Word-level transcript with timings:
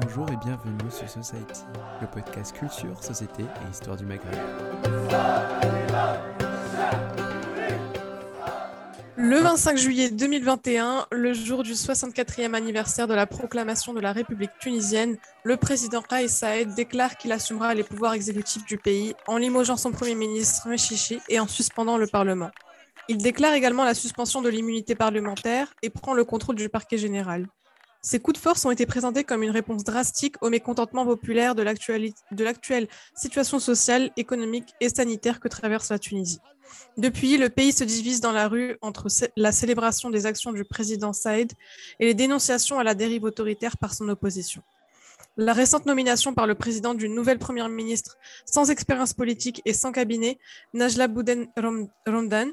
Bonjour 0.00 0.26
et 0.30 0.36
bienvenue 0.36 0.90
sur 0.90 1.06
Society, 1.06 1.64
le 2.00 2.06
podcast 2.06 2.56
culture, 2.56 3.02
société 3.04 3.42
et 3.42 3.70
histoire 3.70 3.94
du 3.94 4.06
Maghreb. 4.06 4.32
Le 9.16 9.36
25 9.36 9.76
juillet 9.76 10.10
2021, 10.10 11.08
le 11.12 11.34
jour 11.34 11.62
du 11.62 11.72
64e 11.72 12.54
anniversaire 12.54 13.06
de 13.06 13.12
la 13.12 13.26
proclamation 13.26 13.92
de 13.92 14.00
la 14.00 14.12
République 14.12 14.52
tunisienne, 14.58 15.18
le 15.44 15.58
président 15.58 16.00
Kais 16.00 16.28
Saed 16.28 16.74
déclare 16.74 17.18
qu'il 17.18 17.30
assumera 17.30 17.74
les 17.74 17.84
pouvoirs 17.84 18.14
exécutifs 18.14 18.64
du 18.64 18.78
pays 18.78 19.14
en 19.26 19.36
limogeant 19.36 19.76
son 19.76 19.92
premier 19.92 20.14
ministre 20.14 20.68
Mechichi 20.68 21.20
et 21.28 21.38
en 21.38 21.46
suspendant 21.46 21.98
le 21.98 22.06
Parlement. 22.06 22.50
Il 23.08 23.18
déclare 23.18 23.52
également 23.52 23.84
la 23.84 23.94
suspension 23.94 24.40
de 24.40 24.48
l'immunité 24.48 24.94
parlementaire 24.94 25.74
et 25.82 25.90
prend 25.90 26.14
le 26.14 26.24
contrôle 26.24 26.56
du 26.56 26.70
parquet 26.70 26.96
général. 26.96 27.46
Ces 28.04 28.18
coups 28.18 28.36
de 28.36 28.42
force 28.42 28.64
ont 28.64 28.72
été 28.72 28.84
présentés 28.84 29.22
comme 29.22 29.44
une 29.44 29.50
réponse 29.50 29.84
drastique 29.84 30.34
au 30.42 30.50
mécontentement 30.50 31.04
populaire 31.06 31.54
de 31.54 31.62
l'actuelle 31.62 32.88
situation 33.14 33.60
sociale, 33.60 34.10
économique 34.16 34.74
et 34.80 34.88
sanitaire 34.88 35.38
que 35.38 35.46
traverse 35.46 35.90
la 35.90 36.00
Tunisie. 36.00 36.40
Depuis, 36.96 37.38
le 37.38 37.48
pays 37.48 37.72
se 37.72 37.84
divise 37.84 38.20
dans 38.20 38.32
la 38.32 38.48
rue 38.48 38.76
entre 38.82 39.06
la 39.36 39.52
célébration 39.52 40.10
des 40.10 40.26
actions 40.26 40.52
du 40.52 40.64
président 40.64 41.12
Saïd 41.12 41.52
et 42.00 42.06
les 42.06 42.14
dénonciations 42.14 42.80
à 42.80 42.84
la 42.84 42.94
dérive 42.94 43.22
autoritaire 43.22 43.76
par 43.76 43.94
son 43.94 44.08
opposition. 44.08 44.62
La 45.36 45.52
récente 45.52 45.86
nomination 45.86 46.34
par 46.34 46.48
le 46.48 46.56
président 46.56 46.94
d'une 46.94 47.14
nouvelle 47.14 47.38
première 47.38 47.68
ministre 47.68 48.18
sans 48.44 48.70
expérience 48.70 49.14
politique 49.14 49.62
et 49.64 49.72
sans 49.72 49.92
cabinet, 49.92 50.38
Najla 50.74 51.06
Bouden 51.06 51.46
Romdan, 52.06 52.50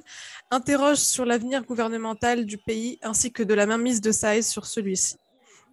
interroge 0.52 1.00
sur 1.00 1.26
l'avenir 1.26 1.66
gouvernemental 1.66 2.46
du 2.46 2.60
pays 2.60 3.00
ainsi 3.02 3.32
que 3.32 3.42
de 3.42 3.54
la 3.56 3.66
mainmise 3.66 4.00
de 4.00 4.12
Saïd 4.12 4.44
sur 4.44 4.68
celui-ci. 4.68 5.18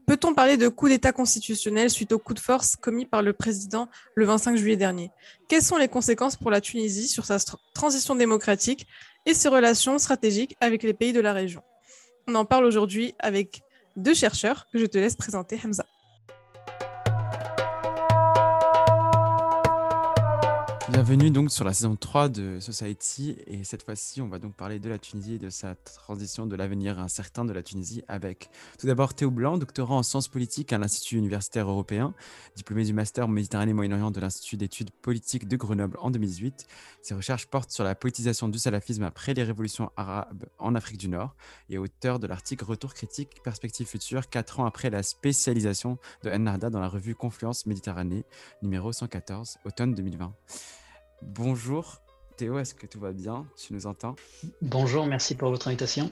Peut-on 0.07 0.35
parler 0.35 0.57
de 0.57 0.69
coup 0.69 0.89
d'État 0.89 1.11
constitutionnel 1.11 1.91
suite 1.91 2.13
au 2.13 2.21
coup 2.21 2.33
de 2.33 2.39
force 2.39 2.77
commis 2.77 3.07
par 3.07 3.23
le 3.23 3.33
président 3.33 3.89
le 4.15 4.25
25 4.25 4.57
juillet 4.57 4.77
dernier? 4.77 5.11
Quelles 5.49 5.63
sont 5.63 5.79
les 5.79 5.89
conséquences 5.89 6.37
pour 6.37 6.53
la 6.53 6.61
Tunisie 6.61 7.09
sur 7.09 7.25
sa 7.25 7.39
transition 7.75 8.15
démocratique 8.15 8.87
et 9.27 9.35
ses 9.35 9.49
relations 9.49 9.99
stratégiques 9.99 10.57
avec 10.61 10.85
les 10.85 10.95
pays 10.95 11.13
de 11.13 11.19
la 11.21 11.33
région? 11.33 11.63
On 12.29 12.37
en 12.37 12.45
parle 12.45 12.67
aujourd'hui 12.67 13.15
avec 13.19 13.63
deux 13.97 14.15
chercheurs 14.15 14.69
que 14.73 14.79
je 14.79 14.87
te 14.87 14.97
laisse 14.97 15.17
présenter, 15.17 15.59
Hamza. 15.65 15.85
Bienvenue 20.97 21.31
donc 21.31 21.53
sur 21.53 21.63
la 21.63 21.75
saison 21.75 21.95
3 21.95 22.31
de 22.31 22.59
Society 22.59 23.37
et 23.47 23.65
cette 23.65 23.83
fois-ci 23.83 24.23
on 24.23 24.29
va 24.29 24.39
donc 24.39 24.55
parler 24.55 24.79
de 24.79 24.89
la 24.89 24.99
Tunisie 24.99 25.35
et 25.35 25.39
de 25.39 25.51
sa 25.51 25.75
transition 25.75 26.47
de 26.47 26.57
l'avenir 26.57 26.99
incertain 26.99 27.45
de 27.45 27.53
la 27.53 27.63
Tunisie 27.63 28.03
avec 28.09 28.49
tout 28.79 28.87
d'abord 28.87 29.13
Théo 29.13 29.31
Blanc, 29.31 29.59
doctorant 29.59 29.99
en 29.99 30.03
sciences 30.03 30.29
politiques 30.29 30.73
à 30.73 30.79
l'Institut 30.79 31.19
universitaire 31.19 31.69
européen, 31.69 32.15
diplômé 32.57 32.83
du 32.83 32.95
master 32.95 33.29
Méditerranée-Moyen-Orient 33.29 34.11
de 34.11 34.21
l'Institut 34.21 34.57
d'études 34.57 34.91
politiques 34.91 35.47
de 35.47 35.59
Grenoble 35.59 35.99
en 36.01 36.11
2018. 36.11 36.67
Ses 37.03 37.13
recherches 37.13 37.47
portent 37.47 37.73
sur 37.73 37.85
la 37.85 37.95
politisation 37.95 38.49
du 38.49 38.59
salafisme 38.59 39.03
après 39.03 39.35
les 39.35 39.43
révolutions 39.43 39.93
arabes 39.99 40.47
en 40.59 40.75
Afrique 40.75 40.97
du 40.97 41.09
Nord 41.09 41.37
et 41.69 41.77
auteur 41.77 42.19
de 42.19 42.27
l'article 42.27 42.65
Retour 42.65 42.95
critique, 42.95 43.43
perspectives 43.45 43.87
futures, 43.87 44.31
4 44.31 44.61
ans 44.61 44.65
après 44.65 44.89
la 44.89 45.03
spécialisation 45.03 45.99
de 46.23 46.31
Ennahda 46.31 46.71
dans 46.71 46.81
la 46.81 46.89
revue 46.89 47.15
Confluence 47.15 47.67
Méditerranée, 47.67 48.25
numéro 48.63 48.95
114, 48.95 49.59
automne 49.67 49.95
2020. 49.95 50.33
Bonjour 51.23 52.01
Théo, 52.37 52.59
est-ce 52.59 52.75
que 52.75 52.87
tout 52.87 53.01
va 53.01 53.13
bien? 53.13 53.47
Tu 53.57 53.73
nous 53.73 53.87
entends? 53.87 54.15
Bonjour, 54.61 55.07
merci 55.07 55.35
pour 55.35 55.51
votre 55.51 55.69
invitation. 55.69 56.11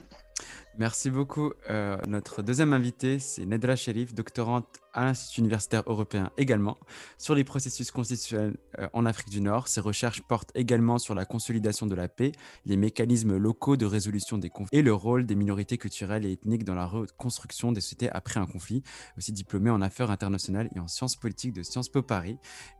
Merci 0.77 1.09
beaucoup. 1.09 1.53
Euh, 1.69 1.97
notre 2.05 2.41
deuxième 2.41 2.73
invité, 2.73 3.19
c'est 3.19 3.45
Nedra 3.45 3.77
Sherif, 3.77 4.13
doctorante 4.13 4.67
à 4.93 5.05
l'Institut 5.05 5.39
universitaire 5.39 5.83
européen 5.85 6.31
également, 6.37 6.77
sur 7.17 7.33
les 7.33 7.45
processus 7.45 7.91
constitutionnels 7.91 8.57
euh, 8.79 8.87
en 8.91 9.05
Afrique 9.05 9.29
du 9.29 9.39
Nord. 9.39 9.69
Ses 9.69 9.79
recherches 9.79 10.21
portent 10.21 10.51
également 10.53 10.97
sur 10.97 11.15
la 11.15 11.25
consolidation 11.25 11.85
de 11.85 11.95
la 11.95 12.09
paix, 12.09 12.33
les 12.65 12.75
mécanismes 12.75 13.37
locaux 13.37 13.77
de 13.77 13.85
résolution 13.85 14.37
des 14.37 14.49
conflits 14.49 14.77
et 14.77 14.81
le 14.81 14.93
rôle 14.93 15.25
des 15.25 15.35
minorités 15.35 15.77
culturelles 15.77 16.25
et 16.25 16.33
ethniques 16.33 16.65
dans 16.65 16.75
la 16.75 16.85
reconstruction 16.85 17.71
des 17.71 17.79
sociétés 17.79 18.09
après 18.09 18.41
un 18.41 18.45
conflit. 18.45 18.83
Aussi 19.17 19.31
diplômé 19.31 19.69
en 19.69 19.81
affaires 19.81 20.11
internationales 20.11 20.69
et 20.75 20.79
en 20.79 20.87
sciences 20.89 21.15
politiques 21.15 21.53
de 21.53 21.63
Sciences 21.63 21.89
Po 21.89 22.01
Paris 22.01 22.37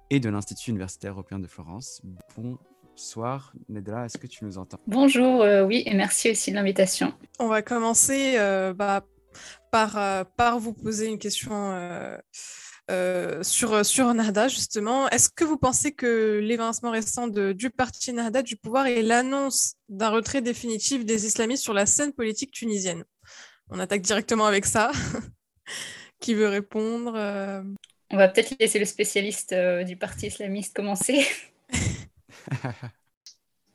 et 0.09 0.19
de 0.19 0.29
l'Institut 0.29 0.71
universitaire 0.71 1.13
européen 1.13 1.39
de 1.39 1.47
Florence. 1.47 2.01
Bonsoir, 2.95 3.53
Nedra, 3.67 4.05
est-ce 4.05 4.17
que 4.17 4.27
tu 4.27 4.45
nous 4.45 4.57
entends? 4.57 4.79
Bonjour, 4.87 5.41
euh, 5.41 5.63
oui, 5.63 5.83
et 5.85 5.93
merci 5.93 6.31
aussi 6.31 6.51
de 6.51 6.55
l'invitation. 6.55 7.13
On 7.39 7.47
va 7.47 7.61
commencer 7.61 8.35
euh, 8.37 8.73
bah, 8.73 9.05
par, 9.69 9.97
euh, 9.97 10.23
par 10.37 10.59
vous 10.59 10.73
poser 10.73 11.07
une 11.07 11.19
question 11.19 11.73
sur, 13.41 13.85
sur 13.85 14.13
Nahda, 14.13 14.47
justement. 14.47 15.09
Est-ce 15.09 15.29
que 15.29 15.43
vous 15.43 15.57
pensez 15.57 15.91
que 15.91 16.39
l'évincement 16.41 16.91
récent 16.91 17.27
de, 17.27 17.51
du 17.51 17.69
parti 17.69 18.13
Nahda 18.13 18.43
du 18.43 18.55
pouvoir 18.55 18.87
est 18.87 19.01
l'annonce 19.01 19.75
d'un 19.89 20.09
retrait 20.09 20.41
définitif 20.41 21.05
des 21.05 21.25
islamistes 21.25 21.63
sur 21.63 21.73
la 21.73 21.85
scène 21.85 22.13
politique 22.13 22.51
tunisienne? 22.51 23.03
On 23.69 23.79
attaque 23.79 24.03
directement 24.03 24.45
avec 24.45 24.65
ça. 24.65 24.91
Qui 26.21 26.33
veut 26.33 26.47
répondre 26.47 27.17
on 28.11 28.17
va 28.17 28.27
peut-être 28.27 28.55
laisser 28.59 28.79
le 28.79 28.85
spécialiste 28.85 29.53
euh, 29.53 29.83
du 29.83 29.97
parti 29.97 30.27
islamiste 30.27 30.75
commencer. 30.75 31.25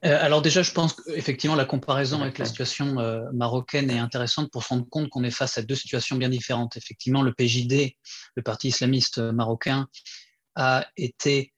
Euh, 0.06 0.16
alors 0.18 0.40
déjà, 0.40 0.62
je 0.62 0.72
pense 0.72 0.94
qu'effectivement, 0.94 1.56
la 1.56 1.66
comparaison 1.66 2.22
avec 2.22 2.38
la 2.38 2.46
situation 2.46 2.98
euh, 3.00 3.30
marocaine 3.34 3.90
est 3.90 3.98
intéressante 3.98 4.50
pour 4.50 4.64
se 4.64 4.70
rendre 4.70 4.88
compte 4.88 5.10
qu'on 5.10 5.24
est 5.24 5.30
face 5.30 5.58
à 5.58 5.62
deux 5.62 5.74
situations 5.74 6.16
bien 6.16 6.30
différentes. 6.30 6.78
Effectivement, 6.78 7.20
le 7.20 7.34
PJD, 7.34 7.98
le 8.34 8.42
parti 8.42 8.68
islamiste 8.68 9.18
marocain, 9.18 9.88
a 10.54 10.86
été 10.96 11.52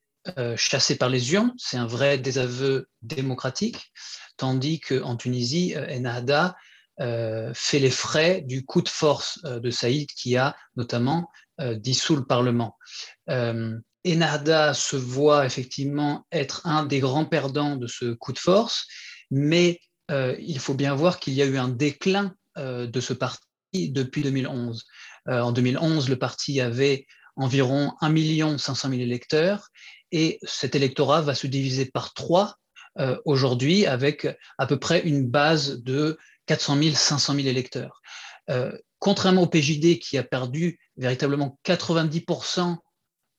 chassé 0.56 0.98
par 0.98 1.08
les 1.08 1.32
urnes. 1.34 1.54
C'est 1.56 1.76
un 1.76 1.86
vrai 1.86 2.18
désaveu 2.18 2.88
démocratique. 3.02 3.92
Tandis 4.36 4.80
qu'en 4.80 5.14
Tunisie, 5.14 5.76
Ennahda 5.76 6.56
fait 6.98 7.78
les 7.78 7.90
frais 7.90 8.40
du 8.40 8.64
coup 8.64 8.82
de 8.82 8.88
force 8.88 9.40
de 9.44 9.70
Saïd 9.70 10.08
qui 10.08 10.36
a 10.36 10.56
notamment 10.74 11.30
euh, 11.60 11.74
dissout 11.74 12.16
le 12.16 12.24
Parlement. 12.24 12.78
Euh, 14.06 14.14
Enarda 14.14 14.74
se 14.74 14.96
voit 14.96 15.46
effectivement 15.46 16.26
être 16.32 16.66
un 16.66 16.84
des 16.84 17.00
grands 17.00 17.24
perdants 17.24 17.76
de 17.76 17.86
ce 17.86 18.12
coup 18.12 18.32
de 18.32 18.38
force, 18.38 18.86
mais 19.30 19.80
euh, 20.10 20.36
il 20.40 20.58
faut 20.58 20.74
bien 20.74 20.94
voir 20.94 21.18
qu'il 21.18 21.34
y 21.34 21.42
a 21.42 21.46
eu 21.46 21.58
un 21.58 21.68
déclin 21.68 22.34
de 22.58 23.00
ce 23.00 23.14
parti 23.14 23.40
depuis 23.72 24.20
2011. 24.20 24.84
en 25.26 25.52
2011, 25.52 26.10
le 26.10 26.16
parti 26.16 26.60
avait 26.60 27.06
environ 27.34 27.94
1 28.02 28.58
500 28.58 28.90
000 28.90 29.00
électeurs 29.00 29.68
et 30.10 30.38
cet 30.42 30.74
électorat 30.74 31.22
va 31.22 31.34
se 31.34 31.46
diviser 31.46 31.86
par 31.86 32.12
trois 32.12 32.58
aujourd'hui 33.24 33.86
avec 33.86 34.28
à 34.58 34.66
peu 34.66 34.78
près 34.78 35.00
une 35.00 35.26
base 35.26 35.82
de 35.82 36.18
400 36.44 36.76
000, 36.82 36.94
500 36.94 37.36
000 37.36 37.48
électeurs 37.48 38.02
contrairement 39.02 39.42
au 39.42 39.46
PJD 39.48 39.98
qui 39.98 40.16
a 40.16 40.22
perdu 40.22 40.78
véritablement 40.96 41.58
90% 41.66 42.60
euh, 42.60 42.74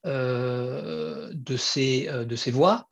de, 0.05 1.57
ses, 1.57 2.07
euh, 2.09 2.25
de 2.25 2.35
ses 2.35 2.51
voix, 2.51 2.89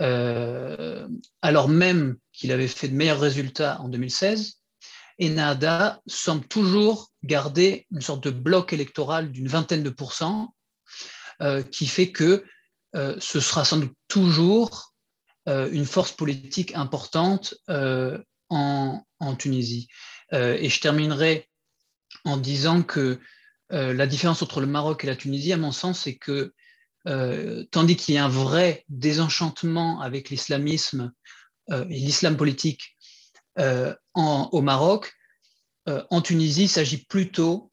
euh, 0.00 1.08
alors 1.42 1.68
même 1.68 2.16
qu'il 2.32 2.52
avait 2.52 2.68
fait 2.68 2.88
de 2.88 2.94
meilleurs 2.94 3.20
résultats 3.20 3.80
en 3.80 3.88
2016, 3.88 4.60
Enada 5.22 6.00
semble 6.06 6.46
toujours 6.46 7.12
garder 7.22 7.86
une 7.92 8.00
sorte 8.00 8.24
de 8.24 8.30
bloc 8.30 8.72
électoral 8.72 9.30
d'une 9.30 9.48
vingtaine 9.48 9.82
de 9.82 9.90
pourcents, 9.90 10.54
qui 11.70 11.86
fait 11.86 12.10
que 12.12 12.44
ce 12.94 13.40
sera 13.40 13.64
sans 13.64 13.78
doute 13.78 13.94
toujours 14.08 14.92
une 15.46 15.84
force 15.84 16.12
politique 16.12 16.74
importante 16.74 17.54
en, 17.68 19.02
en, 19.20 19.36
Tunisie. 19.36 19.88
et 20.32 20.68
je 20.68 20.80
terminerai 20.80 21.48
en 22.24 22.36
disant 22.36 22.82
que 22.82 23.00
euh, 23.00 23.18
la 23.74 24.06
différence 24.06 24.40
entre 24.42 24.60
le 24.60 24.66
Maroc 24.66 25.04
et 25.04 25.06
la 25.06 25.16
Tunisie, 25.16 25.52
à 25.52 25.56
mon 25.56 25.72
sens, 25.72 26.02
c'est 26.02 26.16
que 26.16 26.52
euh, 27.06 27.64
tandis 27.70 27.96
qu'il 27.96 28.14
y 28.14 28.18
a 28.18 28.24
un 28.24 28.28
vrai 28.28 28.84
désenchantement 28.88 30.00
avec 30.00 30.30
l'islamisme 30.30 31.12
euh, 31.70 31.84
et 31.90 31.98
l'islam 31.98 32.36
politique 32.36 32.96
au 34.14 34.60
Maroc, 34.62 35.12
en 35.86 36.20
Tunisie, 36.22 36.64
il 36.64 36.68
s'agit 36.68 37.04
plutôt, 37.04 37.70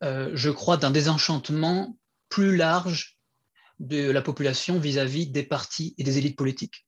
je 0.00 0.50
crois, 0.50 0.76
d'un 0.76 0.90
désenchantement 0.90 1.96
plus 2.28 2.56
large 2.56 3.18
de 3.78 4.10
la 4.10 4.20
population 4.20 4.80
vis-à-vis 4.80 5.28
des 5.28 5.44
partis 5.44 5.94
et 5.96 6.02
des 6.02 6.18
élites 6.18 6.36
politiques. 6.36 6.84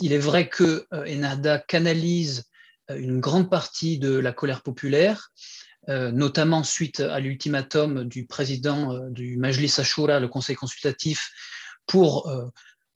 Il 0.00 0.12
est 0.12 0.18
vrai 0.18 0.50
que 0.50 0.86
Ennahda 0.92 1.60
canalise 1.60 2.44
une 2.90 3.20
grande 3.20 3.48
partie 3.48 3.98
de 3.98 4.18
la 4.18 4.32
colère 4.32 4.62
populaire, 4.62 5.30
euh, 5.30 5.71
notamment 5.88 6.62
suite 6.62 7.00
à 7.00 7.18
l'ultimatum 7.20 8.04
du 8.04 8.26
président 8.26 8.94
euh, 8.94 9.10
du 9.10 9.36
Majlis 9.36 9.74
Ashura, 9.78 10.20
le 10.20 10.28
conseil 10.28 10.56
consultatif, 10.56 11.30
pour 11.86 12.28
euh, 12.28 12.46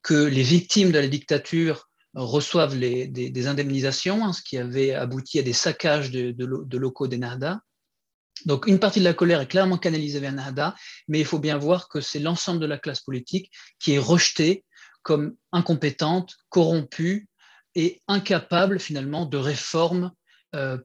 que 0.03 0.13
les 0.13 0.43
victimes 0.43 0.91
de 0.91 0.99
la 0.99 1.07
dictature 1.07 1.89
reçoivent 2.13 2.77
des, 2.79 3.47
indemnisations, 3.47 4.25
hein, 4.25 4.33
ce 4.33 4.41
qui 4.41 4.57
avait 4.57 4.93
abouti 4.93 5.37
à 5.39 5.43
des 5.43 5.53
saccages 5.53 6.09
de, 6.09 6.77
locaux 6.77 7.07
d'Enarda. 7.07 7.61
Donc 8.45 8.67
une 8.67 8.79
partie 8.79 8.99
de 8.99 9.03
la 9.03 9.13
colère 9.13 9.41
est 9.41 9.47
clairement 9.47 9.77
canalisée 9.77 10.19
vers 10.19 10.31
Nahda, 10.31 10.75
mais 11.07 11.19
il 11.19 11.25
faut 11.25 11.39
bien 11.39 11.57
voir 11.57 11.89
que 11.89 12.01
c'est 12.01 12.19
l'ensemble 12.19 12.59
de 12.59 12.65
la 12.65 12.77
classe 12.77 13.01
politique 13.01 13.51
qui 13.79 13.93
est 13.93 13.99
rejetée 13.99 14.63
comme 15.03 15.35
incompétente, 15.51 16.35
corrompue 16.49 17.27
et 17.75 18.01
incapable 18.07 18.79
finalement 18.79 19.25
de 19.25 19.37
réformes 19.37 20.05
euh, 20.05 20.11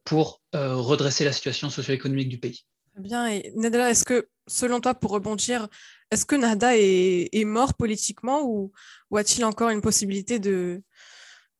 pour 0.04 0.42
euh, 0.54 0.74
redresser 0.76 1.24
la 1.24 1.32
situation 1.32 1.70
socio-économique 1.70 2.28
du 2.28 2.38
pays. 2.38 2.64
Bien, 2.98 3.26
et 3.26 3.52
Nada, 3.56 3.90
est-ce 3.90 4.04
que, 4.04 4.28
selon 4.46 4.80
toi, 4.80 4.94
pour 4.94 5.12
rebondir, 5.12 5.68
est-ce 6.10 6.26
que 6.26 6.36
Nada 6.36 6.76
est, 6.76 7.44
mort 7.44 7.74
politiquement 7.74 8.42
ou, 8.44 8.72
a-t-il 9.16 9.44
encore 9.44 9.70
une 9.70 9.80
possibilité 9.80 10.38
de, 10.38 10.82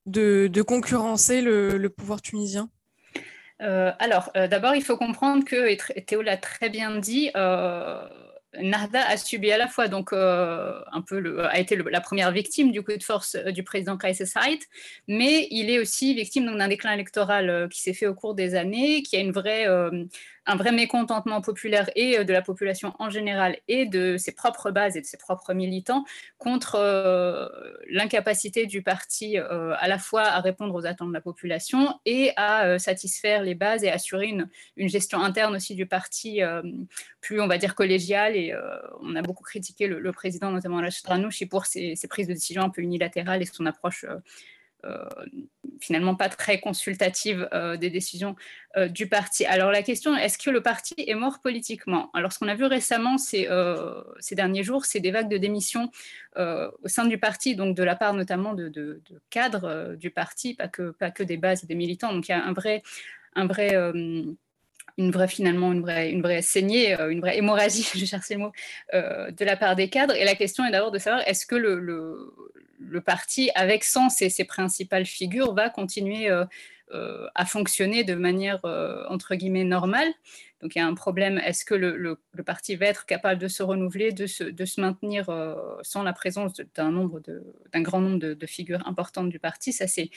de, 0.06 0.62
concurrencer 0.62 1.40
le, 1.40 1.88
pouvoir 1.88 2.20
tunisien? 2.20 2.68
Euh, 3.62 3.92
Alors, 3.98 4.30
d'abord, 4.34 4.74
il 4.74 4.82
faut 4.82 4.98
comprendre 4.98 5.44
que, 5.44 5.70
et 5.70 6.04
Théo 6.04 6.20
l'a 6.20 6.36
très 6.36 6.68
bien 6.68 6.98
dit, 6.98 7.30
Narda 8.60 9.06
a 9.06 9.16
subi 9.16 9.50
à 9.50 9.56
la 9.56 9.66
fois 9.66 9.88
donc 9.88 10.12
euh, 10.12 10.78
un 10.92 11.00
peu 11.00 11.42
a 11.44 11.58
été 11.58 11.76
la 11.76 12.00
première 12.00 12.30
victime 12.32 12.70
du 12.70 12.82
coup 12.82 12.92
de 12.92 13.02
force 13.02 13.34
euh, 13.34 13.50
du 13.50 13.62
président 13.62 13.96
Kais 13.96 14.14
mais 15.08 15.48
il 15.50 15.70
est 15.70 15.78
aussi 15.78 16.14
victime 16.14 16.56
d'un 16.56 16.68
déclin 16.68 16.92
électoral 16.92 17.48
euh, 17.48 17.68
qui 17.68 17.80
s'est 17.80 17.94
fait 17.94 18.06
au 18.06 18.14
cours 18.14 18.34
des 18.34 18.54
années, 18.54 19.02
qui 19.02 19.16
a 19.16 19.20
une 19.20 19.32
vraie 19.32 19.66
un 20.46 20.56
vrai 20.56 20.72
mécontentement 20.72 21.40
populaire 21.40 21.90
et 21.94 22.18
euh, 22.18 22.24
de 22.24 22.32
la 22.32 22.42
population 22.42 22.94
en 22.98 23.10
général 23.10 23.58
et 23.68 23.86
de 23.86 24.16
ses 24.16 24.32
propres 24.32 24.70
bases 24.70 24.96
et 24.96 25.00
de 25.00 25.06
ses 25.06 25.16
propres 25.16 25.54
militants 25.54 26.04
contre 26.38 26.76
euh, 26.76 27.48
l'incapacité 27.88 28.66
du 28.66 28.82
parti 28.82 29.38
euh, 29.38 29.74
à 29.78 29.88
la 29.88 29.98
fois 29.98 30.22
à 30.22 30.40
répondre 30.40 30.74
aux 30.74 30.86
attentes 30.86 31.08
de 31.08 31.14
la 31.14 31.20
population 31.20 32.00
et 32.04 32.32
à 32.36 32.78
satisfaire 32.78 33.42
les 33.42 33.54
bases 33.54 33.84
et 33.84 33.90
assurer 33.90 34.26
une, 34.26 34.48
une, 34.76 34.88
gestion 34.88 35.20
interne 35.20 35.54
aussi 35.54 35.74
du 35.74 35.86
parti 35.86 36.40
plus, 37.20 37.40
on 37.40 37.46
va 37.46 37.58
dire, 37.58 37.74
collégiale. 37.74 38.36
Et 38.36 38.54
on 39.00 39.14
a 39.16 39.22
beaucoup 39.22 39.44
critiqué 39.44 39.86
le, 39.86 40.12
président, 40.12 40.50
notamment 40.50 40.76
Rachid 40.76 41.06
Ranouchi, 41.06 41.46
pour 41.46 41.66
ses, 41.66 41.96
ses, 41.96 42.08
prises 42.08 42.26
de 42.26 42.32
décision 42.32 42.62
un 42.62 42.70
peu 42.70 42.82
unilatérales 42.82 43.42
et 43.42 43.46
son 43.46 43.66
approche 43.66 44.04
finalement 45.80 46.14
pas 46.14 46.28
très 46.28 46.60
consultative 46.60 47.48
euh, 47.52 47.76
des 47.76 47.90
décisions 47.90 48.36
euh, 48.76 48.88
du 48.88 49.08
parti. 49.08 49.44
Alors 49.46 49.70
la 49.70 49.82
question, 49.82 50.16
est-ce 50.16 50.38
que 50.38 50.50
le 50.50 50.62
parti 50.62 50.94
est 50.98 51.14
mort 51.14 51.40
politiquement? 51.40 52.10
Alors 52.14 52.32
ce 52.32 52.38
qu'on 52.38 52.48
a 52.48 52.54
vu 52.54 52.64
récemment 52.64 53.18
ces, 53.18 53.48
ces 54.20 54.34
derniers 54.34 54.62
jours, 54.62 54.84
c'est 54.84 55.00
des 55.00 55.10
vagues 55.10 55.30
de 55.30 55.38
démission 55.38 55.90
au 56.36 56.88
sein 56.88 57.04
du 57.06 57.18
parti, 57.18 57.56
donc 57.56 57.76
de 57.76 57.82
la 57.82 57.96
part 57.96 58.14
notamment 58.14 58.54
de, 58.54 58.68
de, 58.68 59.02
cadres 59.30 59.94
du 59.96 60.10
parti, 60.10 60.54
pas 60.54 60.68
que, 60.68 60.90
pas 60.90 61.10
que 61.10 61.22
des 61.22 61.36
bases 61.36 61.64
et 61.64 61.66
des 61.66 61.74
militants. 61.74 62.12
Donc 62.12 62.28
il 62.28 62.32
y 62.32 62.34
a 62.34 62.44
un 62.44 62.52
vrai... 62.52 62.82
Un 63.34 63.46
vrai 63.46 63.74
une 64.98 65.10
vraie 65.10 65.28
finalement 65.28 65.72
une 65.72 65.82
vraie 66.22 66.42
saignée, 66.42 66.94
une 67.10 67.20
vraie 67.20 67.38
hémorragie, 67.38 67.88
je 67.94 68.04
cherchais 68.04 68.34
le 68.34 68.40
mot, 68.40 68.52
de 68.92 69.44
la 69.44 69.56
part 69.56 69.76
des 69.76 69.88
cadres. 69.88 70.14
Et 70.14 70.24
la 70.24 70.34
question 70.34 70.64
est 70.64 70.70
d'abord 70.70 70.90
de 70.90 70.98
savoir 70.98 71.22
est-ce 71.26 71.46
que 71.46 71.56
le, 71.56 73.00
parti, 73.04 73.50
avec 73.54 73.84
sans 73.84 74.10
ses, 74.10 74.44
principales 74.44 75.06
figures, 75.06 75.54
va 75.54 75.70
continuer 75.70 76.30
euh, 76.30 76.44
euh, 76.92 77.26
à 77.34 77.46
fonctionner 77.46 78.04
de 78.04 78.14
manière, 78.14 78.60
euh, 78.64 79.04
entre 79.08 79.34
guillemets, 79.34 79.64
normale? 79.64 80.12
Donc 80.62 80.76
il 80.76 80.78
y 80.78 80.80
a 80.80 80.86
un 80.86 80.94
problème, 80.94 81.38
est-ce 81.44 81.64
que 81.64 81.74
le, 81.74 82.18
parti 82.46 82.76
va 82.76 82.86
être 82.86 83.04
capable 83.04 83.40
de 83.40 83.48
se 83.48 83.64
renouveler, 83.64 84.12
de 84.12 84.26
se, 84.26 84.80
maintenir 84.80 85.28
euh, 85.28 85.56
sans 85.82 86.04
la 86.04 86.12
présence 86.12 86.54
d'un 86.74 86.92
grand 87.82 88.00
nombre 88.00 88.20
de, 88.20 88.46
figures 88.46 88.86
importantes 88.86 89.28
du 89.28 89.40
parti? 89.40 89.72
Ça, 89.72 89.88
c'est 89.88 90.10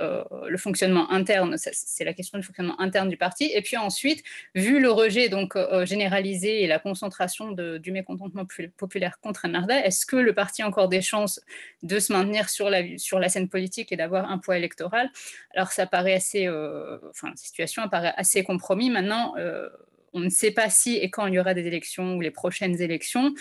euh, 0.00 0.24
le 0.48 0.56
fonctionnement 0.56 1.10
interne, 1.10 1.56
c'est 1.58 2.04
la 2.04 2.14
question 2.14 2.38
du 2.38 2.44
fonctionnement 2.44 2.80
interne 2.80 3.10
du 3.10 3.18
parti. 3.18 3.50
Et 3.54 3.60
puis 3.60 3.76
ensuite, 3.76 4.24
vu 4.54 4.80
le 4.80 4.90
rejet 4.90 5.28
donc 5.28 5.54
euh, 5.54 5.84
généralisé 5.84 6.62
et 6.62 6.66
la 6.66 6.78
concentration 6.78 7.52
du 7.52 7.92
mécontentement 7.92 8.46
populaire 8.78 9.20
contre 9.20 9.48
Narda, 9.48 9.84
est-ce 9.84 10.06
que 10.06 10.16
le 10.16 10.32
parti 10.32 10.62
a 10.62 10.66
encore 10.66 10.88
des 10.88 11.02
chances 11.02 11.40
de 11.82 11.98
se 11.98 12.10
maintenir 12.10 12.48
sur 12.48 12.70
la, 12.70 12.96
sur 12.96 13.18
la 13.18 13.28
scène 13.28 13.50
politique 13.50 13.92
et 13.92 13.96
d'avoir 13.96 14.30
un 14.30 14.38
poids 14.38 14.56
électoral? 14.56 15.10
Alors 15.54 15.72
ça 15.72 15.86
paraît 15.86 16.14
assez, 16.14 16.48
enfin 16.48 17.28
la 17.28 17.36
situation 17.36 17.82
apparaît 17.82 18.14
assez 18.16 18.42
compromis. 18.44 18.88
Maintenant, 18.88 19.34
on 20.12 20.20
ne 20.20 20.28
sait 20.28 20.50
pas 20.50 20.70
si 20.70 20.96
et 20.96 21.10
quand 21.10 21.26
il 21.26 21.34
y 21.34 21.38
aura 21.38 21.54
des 21.54 21.66
élections 21.66 22.16
ou 22.16 22.20
les 22.20 22.30
prochaines 22.30 22.80
élections, 22.80 23.34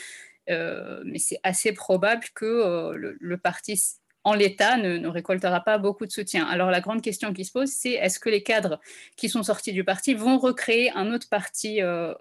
euh, 0.49 1.01
mais 1.05 1.19
c'est 1.19 1.39
assez 1.43 1.73
probable 1.73 2.25
que 2.33 2.45
euh, 2.45 3.15
le, 3.19 3.37
parti 3.37 3.79
en 4.23 4.33
l'état 4.33 4.77
ne, 4.77 5.07
récoltera 5.07 5.61
pas 5.61 5.77
beaucoup 5.77 6.05
de 6.05 6.11
soutien. 6.11 6.45
Alors 6.45 6.71
la 6.71 6.81
grande 6.81 7.01
question 7.01 7.33
qui 7.33 7.45
se 7.45 7.51
pose, 7.51 7.69
c'est 7.69 7.91
est-ce 7.91 8.19
que 8.19 8.29
les 8.29 8.41
cadres 8.41 8.79
qui 9.15 9.29
sont 9.29 9.43
sortis 9.43 9.73
du 9.73 9.83
parti 9.83 10.13
vont 10.13 10.37
recréer 10.37 10.91
un 10.91 11.13
autre 11.13 11.29
parti 11.29 11.81
euh, 11.81 12.13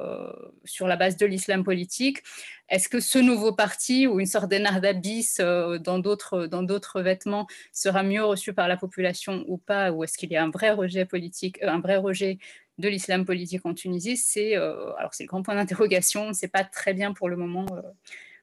sur 0.65 0.87
la 0.87 0.97
base 0.97 1.17
de 1.17 1.27
l'islam 1.27 1.65
politique? 1.65 2.23
Est-ce 2.69 2.89
que 2.89 3.00
ce 3.00 3.19
nouveau 3.19 3.53
parti 3.53 4.06
ou 4.06 4.21
une 4.21 4.27
sorte 4.27 4.49
d'énarda 4.49 4.93
bis 4.93 5.39
dans 5.41 5.99
d'autres 5.99 7.00
vêtements 7.00 7.47
sera 7.73 8.03
mieux 8.03 8.25
reçu 8.25 8.53
par 8.53 8.69
la 8.69 8.77
population 8.77 9.45
ou 9.49 9.56
pas? 9.56 9.91
Ou 9.91 10.05
est-ce 10.05 10.19
qu'il 10.19 10.31
y 10.31 10.37
a 10.37 10.45
un 10.45 10.50
vrai 10.50 10.71
rejet 10.71 11.06
politique, 11.06 11.62
un 11.62 11.81
vrai 11.81 11.97
rejet 11.97 12.39
de 12.79 12.89
l'islam 12.89 13.25
politique 13.25 13.67
en 13.67 13.75
Tunisie, 13.75 14.17
c'est 14.17 14.57
euh, 14.57 14.93
alors 14.95 15.11
le 15.19 15.27
grand 15.27 15.43
point 15.43 15.55
d'interrogation. 15.55 16.27
On 16.27 16.29
ne 16.29 16.33
sait 16.33 16.49
pas 16.49 16.65
très 16.65 16.95
bien 16.95 17.13
pour 17.13 17.29
le 17.29 17.37
moment 17.37 17.67
euh, 17.73 17.83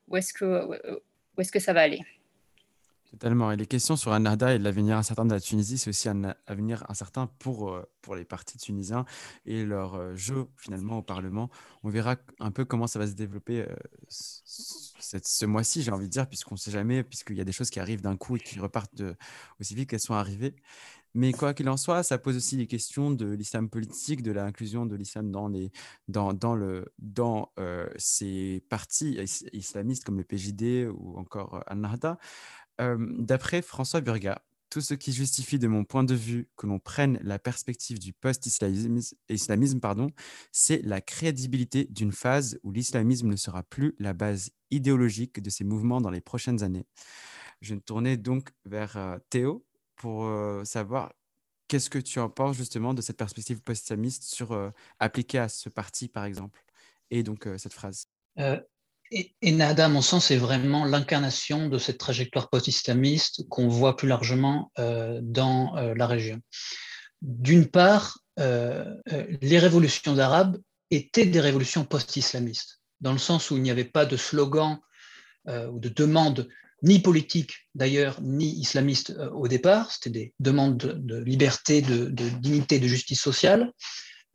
où 0.07 0.17
est-ce 0.17 0.33
que 0.33 0.67
où 1.37 1.41
est-ce 1.41 1.51
que 1.51 1.59
ça 1.59 1.73
va 1.73 1.81
aller. 1.81 2.01
Totalement. 3.11 3.49
Et 3.51 3.55
les 3.55 3.65
questions 3.65 3.95
sur 3.95 4.11
Anarda 4.11 4.53
et 4.53 4.57
l'avenir 4.57 4.97
incertain 4.97 5.25
de 5.25 5.31
la 5.31 5.39
Tunisie, 5.39 5.77
c'est 5.77 5.89
aussi 5.89 6.09
un 6.09 6.35
avenir 6.47 6.83
incertain 6.89 7.27
pour, 7.39 7.69
euh, 7.69 7.89
pour 8.01 8.15
les 8.15 8.25
partis 8.25 8.57
tunisiens 8.57 9.05
et 9.45 9.63
leur 9.63 10.17
jeu 10.17 10.47
finalement 10.57 10.97
au 10.97 11.01
Parlement. 11.01 11.49
On 11.83 11.89
verra 11.89 12.17
un 12.39 12.51
peu 12.51 12.65
comment 12.65 12.87
ça 12.87 12.99
va 12.99 13.07
se 13.07 13.13
développer 13.13 13.65
ce 14.09 15.45
mois-ci, 15.45 15.81
j'ai 15.81 15.91
envie 15.91 16.07
de 16.07 16.11
dire, 16.11 16.27
puisqu'on 16.27 16.55
ne 16.55 16.59
sait 16.59 16.71
jamais, 16.71 17.03
puisqu'il 17.03 17.37
y 17.37 17.41
a 17.41 17.45
des 17.45 17.53
choses 17.53 17.69
qui 17.69 17.79
arrivent 17.79 18.01
d'un 18.01 18.17
coup 18.17 18.35
et 18.35 18.39
qui 18.39 18.59
repartent 18.59 19.01
aussi 19.61 19.75
vite 19.75 19.89
qu'elles 19.89 19.99
sont 19.99 20.13
arrivées. 20.13 20.55
Mais 21.15 21.31
quoi 21.31 21.53
qu'il 21.53 21.69
en 21.69 21.77
soit, 21.77 22.03
ça 22.03 22.17
pose 22.17 22.35
aussi 22.35 22.57
des 22.57 22.67
questions 22.67 23.09
de 23.09 23.25
l'islam 23.31 23.69
politique, 23.69 24.21
de 24.21 24.33
l'inclusion 24.33 24.85
de 24.85 24.97
l'islam 24.97 25.31
dans, 25.31 25.47
les, 25.47 25.71
dans, 26.09 26.33
dans, 26.33 26.55
le, 26.55 26.93
dans 26.99 27.53
euh, 27.57 27.87
ces 27.95 28.61
partis 28.69 29.17
islamistes 29.53 30.03
comme 30.03 30.17
le 30.17 30.25
PJD 30.25 30.89
ou 30.93 31.17
encore 31.17 31.55
euh, 31.55 31.61
Al-Nahda. 31.67 32.17
Euh, 32.81 32.97
d'après 33.17 33.61
François 33.61 34.01
Burga, 34.01 34.43
tout 34.69 34.81
ce 34.81 34.93
qui 34.93 35.13
justifie 35.13 35.57
de 35.57 35.69
mon 35.69 35.85
point 35.85 36.03
de 36.03 36.15
vue 36.15 36.49
que 36.57 36.67
l'on 36.67 36.79
prenne 36.79 37.17
la 37.23 37.39
perspective 37.39 37.97
du 37.97 38.11
post-islamisme, 38.11 39.79
pardon, 39.79 40.09
c'est 40.51 40.81
la 40.83 40.99
crédibilité 40.99 41.85
d'une 41.85 42.11
phase 42.11 42.59
où 42.63 42.73
l'islamisme 42.73 43.29
ne 43.29 43.37
sera 43.37 43.63
plus 43.63 43.95
la 43.99 44.11
base 44.11 44.49
idéologique 44.69 45.41
de 45.41 45.49
ces 45.49 45.63
mouvements 45.63 46.01
dans 46.01 46.11
les 46.11 46.19
prochaines 46.19 46.61
années. 46.61 46.87
Je 47.61 47.73
me 47.73 47.79
tournais 47.79 48.17
donc 48.17 48.49
vers 48.65 49.17
Théo 49.29 49.65
pour 49.95 50.29
savoir 50.65 51.13
qu'est-ce 51.67 51.89
que 51.89 51.99
tu 51.99 52.19
en 52.19 52.29
penses 52.29 52.57
justement 52.57 52.93
de 52.93 53.01
cette 53.01 53.17
perspective 53.17 53.61
post-islamiste 53.61 54.23
sur 54.23 54.71
appliquée 54.99 55.39
à 55.39 55.49
ce 55.49 55.69
parti, 55.69 56.07
par 56.07 56.25
exemple, 56.25 56.63
et 57.11 57.23
donc 57.23 57.47
cette 57.57 57.73
phrase. 57.73 58.07
et, 59.11 59.51
Nada, 59.51 59.85
à 59.85 59.89
mon 59.89 60.01
sens, 60.01 60.31
est 60.31 60.37
vraiment 60.37 60.85
l'incarnation 60.85 61.69
de 61.69 61.77
cette 61.77 61.97
trajectoire 61.97 62.49
post-islamiste 62.49 63.47
qu'on 63.49 63.67
voit 63.67 63.95
plus 63.95 64.07
largement 64.07 64.71
dans 64.77 65.75
la 65.75 66.07
région. 66.07 66.39
D'une 67.21 67.67
part, 67.67 68.19
les 68.37 69.59
révolutions 69.59 70.17
arabes 70.17 70.61
étaient 70.91 71.25
des 71.25 71.39
révolutions 71.39 71.85
post-islamistes, 71.85 72.79
dans 73.01 73.13
le 73.13 73.17
sens 73.17 73.49
où 73.49 73.57
il 73.57 73.63
n'y 73.63 73.71
avait 73.71 73.85
pas 73.85 74.05
de 74.05 74.17
slogan 74.17 74.79
ou 75.47 75.79
de 75.79 75.89
demande 75.89 76.47
ni 76.81 76.99
politique 76.99 77.67
d'ailleurs, 77.73 78.19
ni 78.21 78.47
islamiste 78.59 79.11
euh, 79.11 79.29
au 79.31 79.47
départ. 79.47 79.91
C'était 79.91 80.09
des 80.09 80.33
demandes 80.39 80.77
de, 80.77 81.17
liberté, 81.17 81.81
de, 81.81 82.07
dignité, 82.09 82.79
de 82.79 82.87
justice 82.87 83.21
sociale 83.21 83.71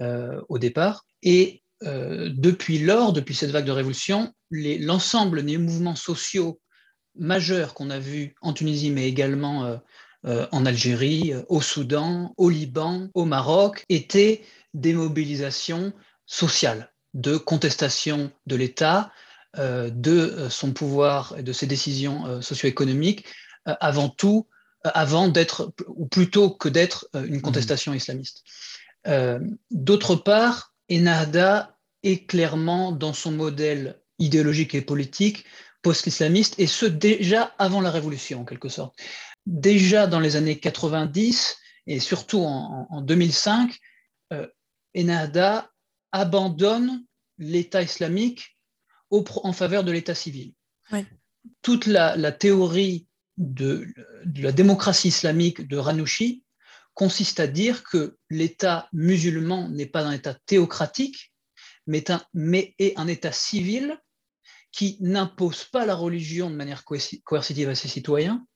euh, 0.00 0.40
au 0.48 0.58
départ. 0.58 1.04
Et 1.22 1.62
euh, 1.82 2.30
depuis 2.32 2.78
lors, 2.78 3.12
depuis 3.12 3.34
cette 3.34 3.50
vague 3.50 3.66
de 3.66 3.72
révolution, 3.72 4.32
l'ensemble 4.50 5.44
des 5.44 5.58
mouvements 5.58 5.96
sociaux 5.96 6.60
majeurs 7.14 7.74
qu'on 7.74 7.90
a 7.90 7.98
vus 7.98 8.34
en 8.40 8.52
Tunisie, 8.52 8.90
mais 8.90 9.08
également 9.08 9.80
en 10.24 10.66
Algérie, 10.66 11.32
au 11.48 11.60
Soudan, 11.60 12.34
au 12.36 12.50
Liban, 12.50 13.08
au 13.14 13.24
Maroc, 13.24 13.84
étaient 13.88 14.42
des 14.74 14.92
mobilisations 14.92 15.92
sociales 16.26 16.92
de 17.14 17.36
contestation 17.36 18.30
de 18.46 18.56
l'État, 18.56 19.06
euh, 19.06 19.29
de 19.56 20.12
euh, 20.12 20.50
son 20.50 20.72
pouvoir 20.72 21.34
et 21.36 21.42
de 21.42 21.52
ses 21.52 21.66
décisions 21.66 22.26
euh, 22.26 22.40
socio-économiques 22.40 23.24
avant 23.66 24.08
tout, 24.08 24.48
avant 24.84 25.28
d'être, 25.28 25.74
ou 25.86 26.06
plutôt 26.06 26.50
que 26.50 26.70
d'être 26.70 27.08
une 27.12 27.36
mmh. 27.36 27.42
contestation 27.42 27.92
islamiste. 27.92 28.42
D'autre 29.70 30.16
part, 30.16 30.74
Ennahda 30.90 31.76
est 32.02 32.26
clairement 32.26 32.90
dans 32.90 33.12
son 33.12 33.32
modèle 33.32 34.00
idéologique 34.18 34.74
et 34.74 34.80
politique 34.80 35.44
post-islamiste, 35.82 36.54
et 36.58 36.66
ce 36.66 36.86
déjà 36.86 37.54
avant 37.58 37.82
la 37.82 37.90
révolution 37.90 38.40
en 38.40 38.44
quelque 38.46 38.70
sorte. 38.70 38.98
Déjà 39.44 40.06
dans 40.06 40.20
les 40.20 40.36
années 40.36 40.58
90 40.58 41.58
et 41.86 42.00
surtout 42.00 42.40
en, 42.40 43.02
2005, 43.02 43.78
Ennahda 44.96 45.70
abandonne 46.12 47.04
l'État 47.36 47.82
islamique 47.82 48.56
en 49.10 49.52
faveur 49.52 49.84
de 49.84 49.92
l'État 49.92 50.14
civil. 50.14 50.54
Toute 51.62 51.86
la, 51.86 52.32
théorie 52.32 53.06
de, 53.36 53.86
la 54.36 54.52
démocratie 54.52 55.08
islamique 55.08 55.66
de 55.66 55.76
Ranouchi 55.76 56.44
consiste 56.94 57.40
à 57.40 57.46
dire 57.46 57.84
que 57.84 58.18
l'État 58.28 58.88
musulman 58.92 59.68
n'est 59.68 59.86
pas 59.86 60.04
un 60.04 60.12
État 60.12 60.34
théocratique, 60.46 61.32
mais, 61.86 62.04
mais 62.34 62.74
est 62.78 62.98
un 62.98 63.06
État 63.06 63.32
civil 63.32 63.98
qui 64.72 64.96
n'impose 65.00 65.64
pas 65.64 65.86
la 65.86 65.94
religion 65.94 66.50
de 66.50 66.54
manière 66.54 66.84
coercitive 66.84 67.68
à 67.68 67.74
ses 67.74 67.88
citoyens, 67.88 68.46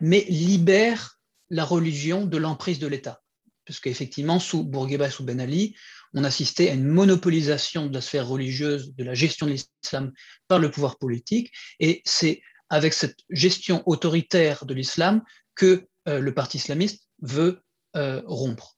mais 0.00 0.24
libère 0.28 1.18
la 1.50 1.64
religion 1.64 2.26
de 2.26 2.36
l'emprise 2.36 2.78
de 2.78 2.86
l'État. 2.86 3.22
Parce 3.66 3.80
qu'effectivement, 3.80 4.38
sous 4.38 4.62
Bourguiba 4.62 5.08
et 5.08 5.10
sous 5.10 5.24
Ben 5.24 5.40
Ali, 5.40 5.74
on 6.14 6.24
assistait 6.24 6.70
à 6.70 6.74
une 6.74 6.86
monopolisation 6.86 7.86
de 7.86 7.94
la 7.94 8.00
sphère 8.00 8.26
religieuse, 8.26 8.94
de 8.94 9.04
la 9.04 9.14
gestion 9.14 9.46
de 9.46 9.52
l'islam 9.52 10.12
par 10.48 10.58
le 10.58 10.70
pouvoir 10.70 10.98
politique, 10.98 11.52
et 11.80 12.02
c'est 12.04 12.40
avec 12.70 12.94
cette 12.94 13.18
gestion 13.30 13.82
autoritaire 13.86 14.64
de 14.64 14.74
l'islam 14.74 15.22
que 15.54 15.86
euh, 16.08 16.20
le 16.20 16.34
parti 16.34 16.56
islamiste 16.58 17.08
veut 17.20 17.62
euh, 17.96 18.22
rompre. 18.26 18.76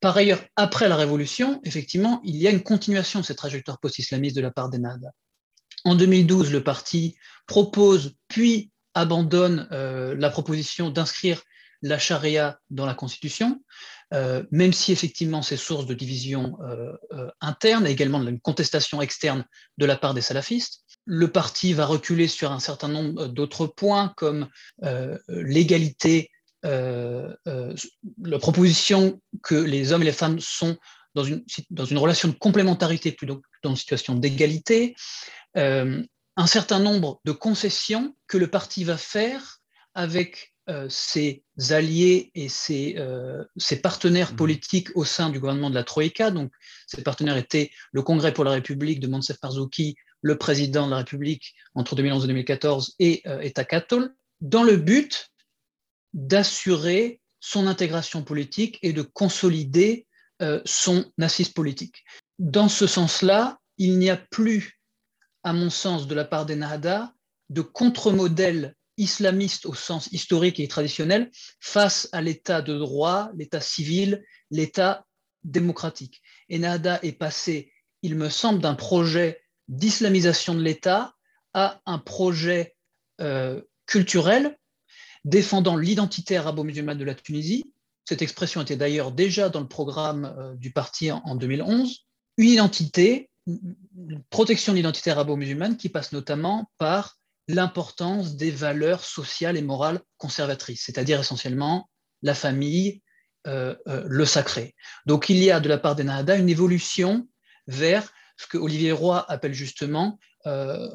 Par 0.00 0.16
ailleurs, 0.16 0.44
après 0.54 0.88
la 0.88 0.96
Révolution, 0.96 1.60
effectivement, 1.64 2.20
il 2.24 2.36
y 2.36 2.46
a 2.46 2.50
une 2.50 2.62
continuation 2.62 3.20
de 3.20 3.24
cette 3.24 3.38
trajectoire 3.38 3.80
post-islamiste 3.80 4.36
de 4.36 4.40
la 4.40 4.52
part 4.52 4.68
des 4.68 4.78
Nahda. 4.78 5.10
En 5.84 5.94
2012, 5.94 6.52
le 6.52 6.62
parti 6.62 7.16
propose, 7.46 8.14
puis 8.28 8.70
abandonne 8.94 9.68
euh, 9.72 10.14
la 10.16 10.30
proposition 10.30 10.90
d'inscrire 10.90 11.42
la 11.82 11.98
charia 11.98 12.58
dans 12.70 12.86
la 12.86 12.94
Constitution, 12.94 13.62
euh, 14.14 14.42
même 14.50 14.72
si 14.72 14.92
effectivement 14.92 15.42
c'est 15.42 15.56
source 15.56 15.86
de 15.86 15.94
division 15.94 16.58
euh, 16.62 17.30
interne 17.40 17.86
et 17.86 17.90
également 17.90 18.20
de 18.20 18.38
contestation 18.42 19.02
externe 19.02 19.44
de 19.78 19.86
la 19.86 19.96
part 19.96 20.14
des 20.14 20.22
salafistes. 20.22 20.82
Le 21.04 21.28
parti 21.28 21.72
va 21.72 21.86
reculer 21.86 22.28
sur 22.28 22.52
un 22.52 22.60
certain 22.60 22.88
nombre 22.88 23.26
d'autres 23.26 23.66
points 23.66 24.12
comme 24.16 24.48
l'égalité, 25.28 26.30
la 26.62 27.34
proposition 28.38 29.20
que 29.42 29.54
les 29.54 29.92
hommes 29.92 30.02
et 30.02 30.06
les 30.06 30.12
femmes 30.12 30.38
sont 30.38 30.76
dans 31.14 31.24
une, 31.24 31.44
dans 31.70 31.84
une 31.84 31.98
relation 31.98 32.28
de 32.28 32.34
complémentarité 32.34 33.12
plutôt 33.12 33.36
que 33.36 33.46
dans 33.62 33.70
une 33.70 33.76
situation 33.76 34.14
d'égalité, 34.14 34.94
euh, 35.56 36.02
un 36.36 36.46
certain 36.46 36.78
nombre 36.78 37.20
de 37.24 37.32
concessions 37.32 38.14
que 38.26 38.38
le 38.38 38.48
parti 38.48 38.84
va 38.84 38.96
faire 38.96 39.58
avec 39.94 40.54
euh, 40.54 40.57
ses 40.88 41.42
alliés 41.70 42.30
et 42.34 42.48
ses, 42.48 42.96
euh, 42.98 43.44
ses, 43.56 43.80
partenaires 43.80 44.32
mmh. 44.32 44.36
politiques 44.36 44.88
au 44.94 45.04
sein 45.04 45.30
du 45.30 45.40
gouvernement 45.40 45.70
de 45.70 45.74
la 45.74 45.84
Troïka. 45.84 46.30
Donc, 46.30 46.52
ces 46.86 47.02
partenaires 47.02 47.36
étaient 47.36 47.70
le 47.92 48.02
Congrès 48.02 48.32
pour 48.32 48.44
la 48.44 48.52
République 48.52 49.00
de 49.00 49.06
Monsef 49.06 49.36
Marzouki, 49.42 49.96
le 50.22 50.36
président 50.36 50.86
de 50.86 50.90
la 50.90 50.98
République 50.98 51.54
entre 51.74 51.94
2011 51.94 52.24
et 52.24 52.28
2014 52.28 52.94
et 52.98 53.22
État 53.42 53.64
catholique, 53.64 54.10
dans 54.40 54.64
le 54.64 54.76
but 54.76 55.30
d'assurer 56.12 57.20
son 57.40 57.66
intégration 57.66 58.22
politique 58.22 58.78
et 58.82 58.92
de 58.92 59.02
consolider 59.02 60.06
son 60.64 61.04
assise 61.20 61.50
politique. 61.50 62.04
Dans 62.40 62.68
ce 62.68 62.88
sens-là, 62.88 63.58
il 63.76 63.98
n'y 63.98 64.10
a 64.10 64.16
plus 64.16 64.78
à 65.48 65.52
mon 65.52 65.70
sens, 65.70 66.06
de 66.06 66.14
la 66.14 66.24
part 66.24 66.46
des 66.46 66.56
Nahda, 66.56 67.12
de 67.48 67.62
contre-modèle 67.62 68.74
islamiste 68.98 69.66
au 69.66 69.74
sens 69.74 70.08
historique 70.12 70.60
et 70.60 70.68
traditionnel 70.68 71.30
face 71.60 72.08
à 72.12 72.20
l'état 72.20 72.60
de 72.60 72.76
droit, 72.76 73.30
l'état 73.34 73.60
civil, 73.60 74.24
l'état 74.50 75.06
démocratique. 75.44 76.20
Et 76.48 76.58
Nahda 76.58 76.98
est 77.02 77.12
passé, 77.12 77.72
il 78.02 78.16
me 78.16 78.28
semble, 78.28 78.60
d'un 78.60 78.74
projet 78.74 79.40
d'islamisation 79.68 80.54
de 80.54 80.62
l'État 80.62 81.14
à 81.54 81.80
un 81.86 81.98
projet 81.98 82.76
euh, 83.20 83.62
culturel 83.86 84.56
défendant 85.24 85.76
l'identité 85.76 86.36
arabo-musulmane 86.36 86.98
de 86.98 87.04
la 87.04 87.14
Tunisie. 87.14 87.72
Cette 88.04 88.22
expression 88.22 88.62
était 88.62 88.76
d'ailleurs 88.76 89.12
déjà 89.12 89.48
dans 89.48 89.60
le 89.60 89.68
programme 89.68 90.34
euh, 90.38 90.54
du 90.54 90.72
parti 90.72 91.10
en 91.10 91.34
2011. 91.34 92.06
Une 92.36 92.48
identité 92.48 93.30
protection 94.30 94.72
de 94.72 94.76
l'identité 94.76 95.10
arabo-musulmane 95.10 95.76
qui 95.76 95.88
passe 95.88 96.12
notamment 96.12 96.70
par 96.78 97.18
l'importance 97.48 98.36
des 98.36 98.50
valeurs 98.50 99.04
sociales 99.04 99.56
et 99.56 99.62
morales 99.62 100.00
conservatrices, 100.18 100.82
c'est-à-dire 100.84 101.20
essentiellement 101.20 101.88
la 102.22 102.34
famille, 102.34 103.02
euh, 103.46 103.74
euh, 103.86 104.04
le 104.06 104.26
sacré. 104.26 104.74
Donc 105.06 105.30
il 105.30 105.38
y 105.38 105.50
a 105.50 105.60
de 105.60 105.68
la 105.68 105.78
part 105.78 105.96
des 105.96 106.04
Nahada 106.04 106.36
une 106.36 106.50
évolution 106.50 107.26
vers 107.66 108.12
ce 108.36 108.46
que 108.46 108.58
Olivier 108.58 108.92
Roy 108.92 109.24
appelle 109.28 109.54
justement 109.54 110.18
euh, 110.46 110.88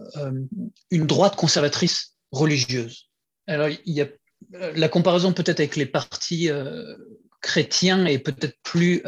une 0.91 1.07
droite 1.07 1.35
conservatrice 1.35 2.17
religieuse. 2.31 3.09
Alors 3.47 3.69
il 3.69 3.93
y 3.93 4.01
a 4.01 4.07
la 4.51 4.89
comparaison 4.89 5.33
peut-être 5.33 5.61
avec 5.61 5.75
les 5.75 5.85
partis 5.85 6.49
chrétiens 7.41 8.05
est 8.05 8.19
peut-être 8.19 8.57
plus 8.61 9.01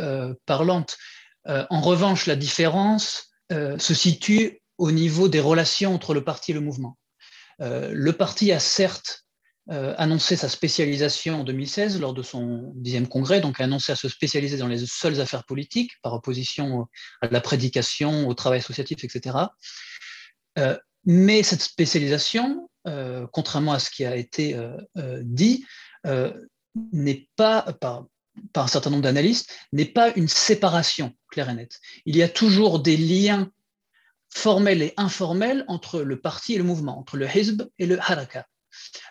parlante. 0.45 0.97
en 1.45 1.81
revanche, 1.81 2.25
la 2.25 2.37
différence 2.37 3.31
se 3.51 3.93
situe 3.93 4.61
au 4.77 4.91
niveau 4.91 5.27
des 5.27 5.41
relations 5.41 5.93
entre 5.93 6.13
le 6.13 6.23
parti 6.23 6.51
et 6.51 6.53
le 6.53 6.61
mouvement. 6.61 6.97
Euh, 7.61 7.91
le 7.93 8.13
parti 8.13 8.51
a 8.51 8.59
certes 8.59 9.25
euh, 9.71 9.95
annoncé 9.97 10.35
sa 10.35 10.49
spécialisation 10.49 11.41
en 11.41 11.43
2016 11.43 11.99
lors 11.99 12.13
de 12.13 12.21
son 12.21 12.71
dixième 12.75 13.07
congrès, 13.07 13.41
donc 13.41 13.59
a 13.59 13.63
annoncé 13.63 13.91
à 13.91 13.95
se 13.95 14.07
spécialiser 14.09 14.57
dans 14.57 14.67
les 14.67 14.85
seules 14.85 15.19
affaires 15.21 15.43
politiques 15.43 15.93
par 16.03 16.13
opposition 16.13 16.87
à 17.21 17.27
la 17.27 17.41
prédication, 17.41 18.27
au 18.27 18.33
travail 18.33 18.59
associatif, 18.59 19.03
etc. 19.03 19.37
mais 21.03 21.41
cette 21.41 21.61
spécialisation, 21.61 22.69
contrairement 23.31 23.73
à 23.73 23.79
ce 23.79 23.89
qui 23.89 24.05
a 24.05 24.15
été 24.15 24.55
dit, 25.23 25.65
n'est 26.93 27.27
pas, 27.35 27.65
par 28.53 28.65
un 28.65 28.67
certain 28.67 28.91
nombre 28.91 29.03
d'analystes, 29.03 29.51
n'est 29.71 29.85
pas 29.85 30.13
une 30.15 30.27
séparation 30.27 31.13
claire 31.29 31.49
et 31.49 31.55
nette. 31.55 31.79
Il 32.05 32.15
y 32.15 32.23
a 32.23 32.29
toujours 32.29 32.79
des 32.79 32.97
liens 32.97 33.51
formels 34.35 34.81
et 34.81 34.93
informels 34.97 35.63
entre 35.67 36.01
le 36.01 36.19
parti 36.19 36.53
et 36.53 36.57
le 36.57 36.63
mouvement, 36.63 36.99
entre 36.99 37.17
le 37.17 37.25
Hizb 37.25 37.63
et 37.79 37.85
le 37.85 37.99
Haraka. 37.99 38.45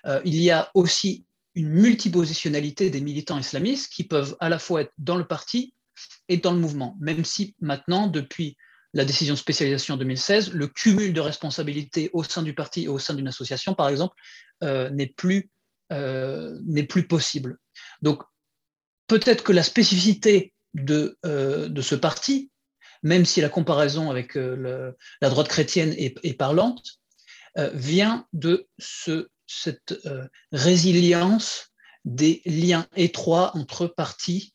Euh, 0.06 0.20
il 0.24 0.36
y 0.36 0.50
a 0.50 0.70
aussi 0.74 1.24
une 1.54 1.70
multipositionnalité 1.70 2.90
des 2.90 3.00
militants 3.00 3.38
islamistes 3.38 3.90
qui 3.92 4.04
peuvent 4.04 4.36
à 4.40 4.48
la 4.48 4.58
fois 4.58 4.82
être 4.82 4.92
dans 4.98 5.16
le 5.16 5.26
parti 5.26 5.74
et 6.28 6.36
dans 6.36 6.52
le 6.52 6.58
mouvement, 6.58 6.96
même 7.00 7.24
si 7.24 7.54
maintenant, 7.60 8.06
depuis 8.06 8.56
la 8.92 9.04
décision 9.04 9.34
de 9.34 9.38
spécialisation 9.38 9.94
en 9.94 9.96
2016, 9.96 10.52
le 10.52 10.68
cumul 10.68 11.12
de 11.12 11.20
responsabilités 11.20 12.10
au 12.12 12.22
sein 12.22 12.42
du 12.42 12.54
parti 12.54 12.84
et 12.84 12.88
au 12.88 12.98
sein 12.98 13.14
d'une 13.14 13.28
association, 13.28 13.74
par 13.74 13.88
exemple, 13.88 14.14
euh, 14.62 14.90
n'est 14.90 15.06
plus, 15.06 15.50
euh, 15.92 16.58
possible. 17.08 17.58
Donc, 18.02 18.22
peut-être 19.06 19.42
que 19.42 19.52
la 19.52 19.62
spécificité 19.62 20.54
euh, 20.90 21.68
de, 21.68 21.82
ce 21.82 21.94
parti, 21.94 22.50
même 23.04 23.24
si 23.24 23.40
la 23.40 23.48
comparaison 23.48 24.10
avec 24.10 24.36
euh, 24.36 24.92
la 25.20 25.30
droite 25.30 25.46
chrétienne 25.46 25.94
est, 25.96 26.36
parlante, 26.36 26.98
euh, 27.58 27.70
vient 27.74 28.26
de 28.32 28.66
ce, 28.78 29.28
cette 29.46 29.94
résilience 30.50 31.70
des 32.04 32.42
liens 32.44 32.86
étroits 32.96 33.56
entre 33.56 33.86
parti 33.86 34.54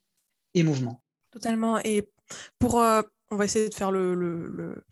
et 0.53 0.63
mouvement. 0.63 1.01
Totalement. 1.31 1.79
Et 1.79 2.09
pour, 2.57 2.75
on 2.75 3.35
va 3.35 3.45
essayer 3.45 3.69
de 3.69 3.73
faire 3.73 3.91
le, 3.91 4.83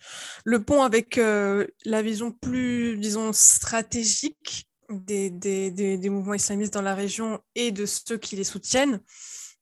pont 0.66 0.84
avec 0.84 1.18
la 1.18 2.02
vision 2.02 2.32
plus, 2.32 2.98
disons, 2.98 3.34
stratégique 3.34 4.68
des, 4.90 6.10
mouvements 6.10 6.34
islamistes 6.34 6.74
dans 6.74 6.82
la 6.82 6.96
région 6.96 7.40
et 7.56 7.72
de 7.72 7.86
ceux 7.86 8.18
qui 8.18 8.36
les 8.36 8.44
soutiennent. 8.44 9.02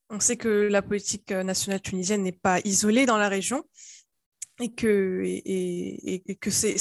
On 0.09 0.19
sait 0.19 0.37
que 0.37 0.67
la 0.69 0.81
politique 0.81 1.31
euh, 1.31 1.43
nationale 1.43 1.81
tunisienne 1.81 2.23
n'est 2.23 2.31
pas 2.31 2.59
isolée 2.63 3.05
dans 3.05 3.17
la 3.17 3.29
région 3.29 3.63
et 4.59 4.71
que, 4.71 5.21
et, 5.25 6.37
que 6.39 6.49
c'est, 6.49 6.77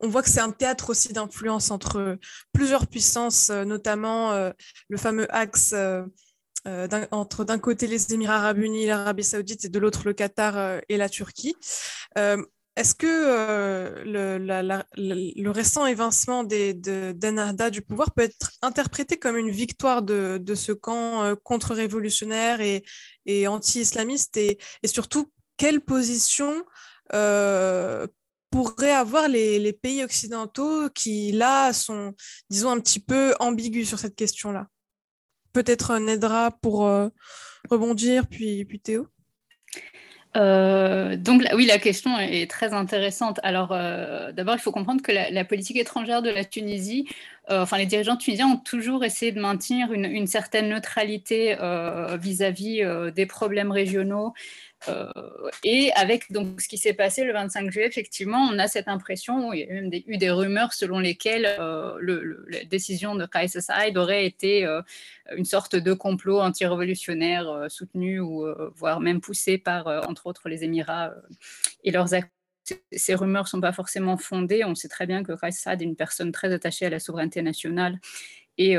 on 0.00 0.08
voit 0.08 0.22
que 0.22 0.30
c'est 0.30 0.40
un 0.40 0.52
théâtre 0.52 0.90
aussi 0.90 1.12
d'influence 1.12 1.70
entre 1.70 2.18
plusieurs 2.52 2.86
puissances, 2.86 3.50
euh, 3.50 3.64
notamment 3.64 4.32
euh, 4.32 4.50
le 4.88 4.96
fameux 4.96 5.26
axe 5.34 5.74
entre 7.10 7.44
d'un 7.44 7.58
côté 7.58 7.86
les 7.86 8.12
Émirats 8.12 8.36
arabes 8.36 8.58
unis, 8.58 8.86
l'Arabie 8.86 9.24
saoudite 9.24 9.64
et 9.64 9.68
de 9.70 9.78
l'autre 9.78 10.02
le 10.04 10.12
Qatar 10.12 10.82
et 10.88 10.98
la 10.98 11.08
Turquie. 11.08 11.56
Est-ce 12.78 12.94
que 12.94 13.08
euh, 13.08 14.04
le, 14.96 15.50
récent 15.50 15.84
évincement 15.84 16.44
des, 16.44 16.74
de, 16.74 17.70
du 17.70 17.82
pouvoir 17.82 18.12
peut 18.14 18.22
être 18.22 18.52
interprété 18.62 19.16
comme 19.16 19.36
une 19.36 19.50
victoire 19.50 20.00
de, 20.02 20.54
ce 20.54 20.70
camp 20.70 21.24
euh, 21.24 21.34
contre-révolutionnaire 21.34 22.60
et, 22.60 23.48
anti-islamiste? 23.48 24.36
Et, 24.36 24.58
surtout, 24.84 25.32
quelle 25.56 25.80
position 25.80 26.64
euh, 27.14 28.06
pourraient 28.52 28.92
avoir 28.92 29.26
les, 29.26 29.72
pays 29.72 30.04
occidentaux 30.04 30.88
qui, 30.90 31.32
là, 31.32 31.72
sont, 31.72 32.14
disons, 32.48 32.70
un 32.70 32.78
petit 32.78 33.00
peu 33.00 33.34
ambigus 33.40 33.88
sur 33.88 33.98
cette 33.98 34.14
question-là? 34.14 34.68
Peut-être 35.52 35.98
Nedra 35.98 36.52
pour 36.52 36.88
rebondir, 37.68 38.28
puis 38.28 38.80
Théo? 38.84 39.08
Donc 40.34 41.42
oui, 41.54 41.66
la 41.66 41.78
question 41.78 42.18
est 42.18 42.50
très 42.50 42.72
intéressante. 42.72 43.40
Alors 43.42 43.68
d'abord, 43.68 44.54
il 44.54 44.60
faut 44.60 44.72
comprendre 44.72 45.02
que 45.02 45.12
la, 45.12 45.44
politique 45.44 45.76
étrangère 45.76 46.22
de 46.22 46.30
la 46.30 46.44
Tunisie, 46.44 47.08
enfin 47.48 47.78
les 47.78 47.86
dirigeants 47.86 48.16
tunisiens 48.16 48.48
ont 48.48 48.56
toujours 48.56 49.04
essayé 49.04 49.32
de 49.32 49.40
maintenir 49.40 49.92
une, 49.92 50.26
certaine 50.26 50.68
neutralité 50.68 51.56
vis-à-vis 52.20 52.82
-vis, 52.82 53.12
des 53.12 53.26
problèmes 53.26 53.72
régionaux 53.72 54.28
euh, 54.28 54.67
et 55.64 55.92
avec 55.94 56.30
donc 56.30 56.60
ce 56.60 56.68
qui 56.68 56.78
s'est 56.78 56.94
passé 56.94 57.24
le 57.24 57.32
25 57.32 57.70
juillet, 57.70 57.86
effectivement, 57.86 58.48
on 58.50 58.58
a 58.58 58.68
cette 58.68 58.88
impression, 58.88 59.52
il 59.52 59.60
y 59.60 59.64
a 59.64 59.66
même 59.66 59.90
eu 59.92 60.16
des 60.18 60.30
rumeurs 60.30 60.72
selon 60.72 60.98
lesquelles 60.98 61.46
euh, 61.58 61.98
la 62.48 62.64
décision 62.64 63.14
de 63.14 63.26
Kais 63.26 63.48
Saïd 63.48 63.96
aurait 63.96 64.24
été 64.24 64.64
euh, 64.64 64.80
une 65.36 65.44
sorte 65.44 65.76
de 65.76 65.92
complot 65.92 66.40
anti-révolutionnaire 66.40 67.66
soutenu 67.68 68.20
ou 68.20 68.46
voire 68.74 69.00
même 69.00 69.20
poussé 69.20 69.58
par, 69.58 69.86
entre 70.08 70.26
autres, 70.26 70.48
les 70.48 70.64
Émirats 70.64 71.12
et 71.84 71.90
leurs 71.90 72.14
acteurs 72.14 72.32
ces 72.92 73.14
rumeurs 73.14 73.44
ne 73.44 73.48
sont 73.48 73.60
pas 73.62 73.72
forcément 73.72 74.18
fondées. 74.18 74.62
On 74.62 74.74
sait 74.74 74.88
très 74.88 75.06
bien 75.06 75.22
que 75.22 75.32
Kais 75.32 75.52
Saïd 75.52 75.80
est 75.80 75.86
une 75.86 75.96
personne 75.96 76.32
très 76.32 76.52
attachée 76.52 76.84
à 76.84 76.90
la 76.90 77.00
souveraineté 77.00 77.40
nationale 77.40 77.98
et 78.58 78.76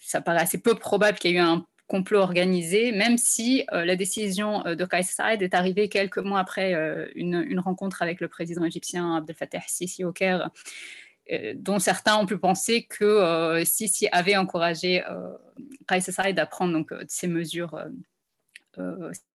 ça 0.00 0.22
paraît 0.22 0.40
assez 0.40 0.56
peu 0.56 0.74
probable 0.74 1.18
qu'il 1.18 1.32
y 1.32 1.34
ait 1.34 1.36
eu 1.36 1.40
un 1.40 1.66
complot 1.90 2.20
organisé, 2.20 2.92
même 2.92 3.18
si 3.18 3.66
euh, 3.72 3.84
la 3.84 3.96
décision 3.96 4.64
euh, 4.64 4.76
de 4.76 4.84
Kais 4.84 5.02
Saïd 5.02 5.42
est 5.42 5.54
arrivée 5.54 5.88
quelques 5.88 6.18
mois 6.18 6.38
après 6.38 6.72
euh, 6.72 7.08
une, 7.16 7.58
rencontre 7.58 8.00
avec 8.00 8.20
le 8.20 8.28
président 8.28 8.64
égyptien 8.64 9.16
Abdel 9.16 9.34
Fattah 9.34 9.60
Sisi 9.66 10.04
au 10.04 10.12
Caire, 10.12 10.50
dont 11.54 11.78
certains 11.78 12.16
ont 12.16 12.26
pu 12.26 12.38
penser 12.38 12.84
que 12.84 13.62
Sisi 13.64 14.08
avait 14.10 14.36
encouragé 14.36 15.02
Kais 15.86 16.00
Saïd 16.00 16.38
à 16.38 16.46
prendre 16.46 16.72
donc, 16.72 16.92
ces 17.06 17.28
mesures. 17.28 17.78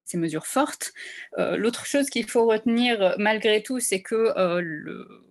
ces 0.03 0.17
mesures 0.17 0.45
fortes. 0.45 0.91
L'autre 1.37 1.85
chose 1.85 2.09
qu'il 2.09 2.29
faut 2.29 2.45
retenir 2.45 3.15
malgré 3.17 3.63
tout, 3.63 3.79
c'est 3.79 4.01
que 4.01 4.33
le, 4.59 5.24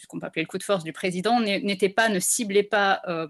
ce 0.00 0.06
qu'on 0.06 0.18
peut 0.18 0.26
appeler 0.26 0.42
le 0.42 0.48
coup 0.48 0.58
de 0.58 0.62
force 0.62 0.82
du 0.82 0.92
président, 0.92 1.40
n'était 1.40 1.88
pas, 1.88 2.08
ne 2.08 2.18
ciblait 2.18 2.62
pas, 2.62 3.02
euh, 3.06 3.26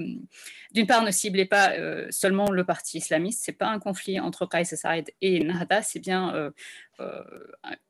d'une 0.72 0.86
part, 0.86 1.02
ne 1.02 1.10
ciblait 1.10 1.46
pas 1.46 1.72
euh, 1.72 2.06
seulement 2.10 2.50
le 2.50 2.64
parti 2.64 2.98
islamiste. 2.98 3.42
C'est 3.44 3.52
pas 3.52 3.66
un 3.66 3.78
conflit 3.78 4.20
entre 4.20 4.46
Qais 4.46 4.64
Saïd 4.64 5.10
et 5.20 5.42
Nahda, 5.42 5.82
c'est 5.82 5.98
bien 5.98 6.34
euh, 6.34 6.50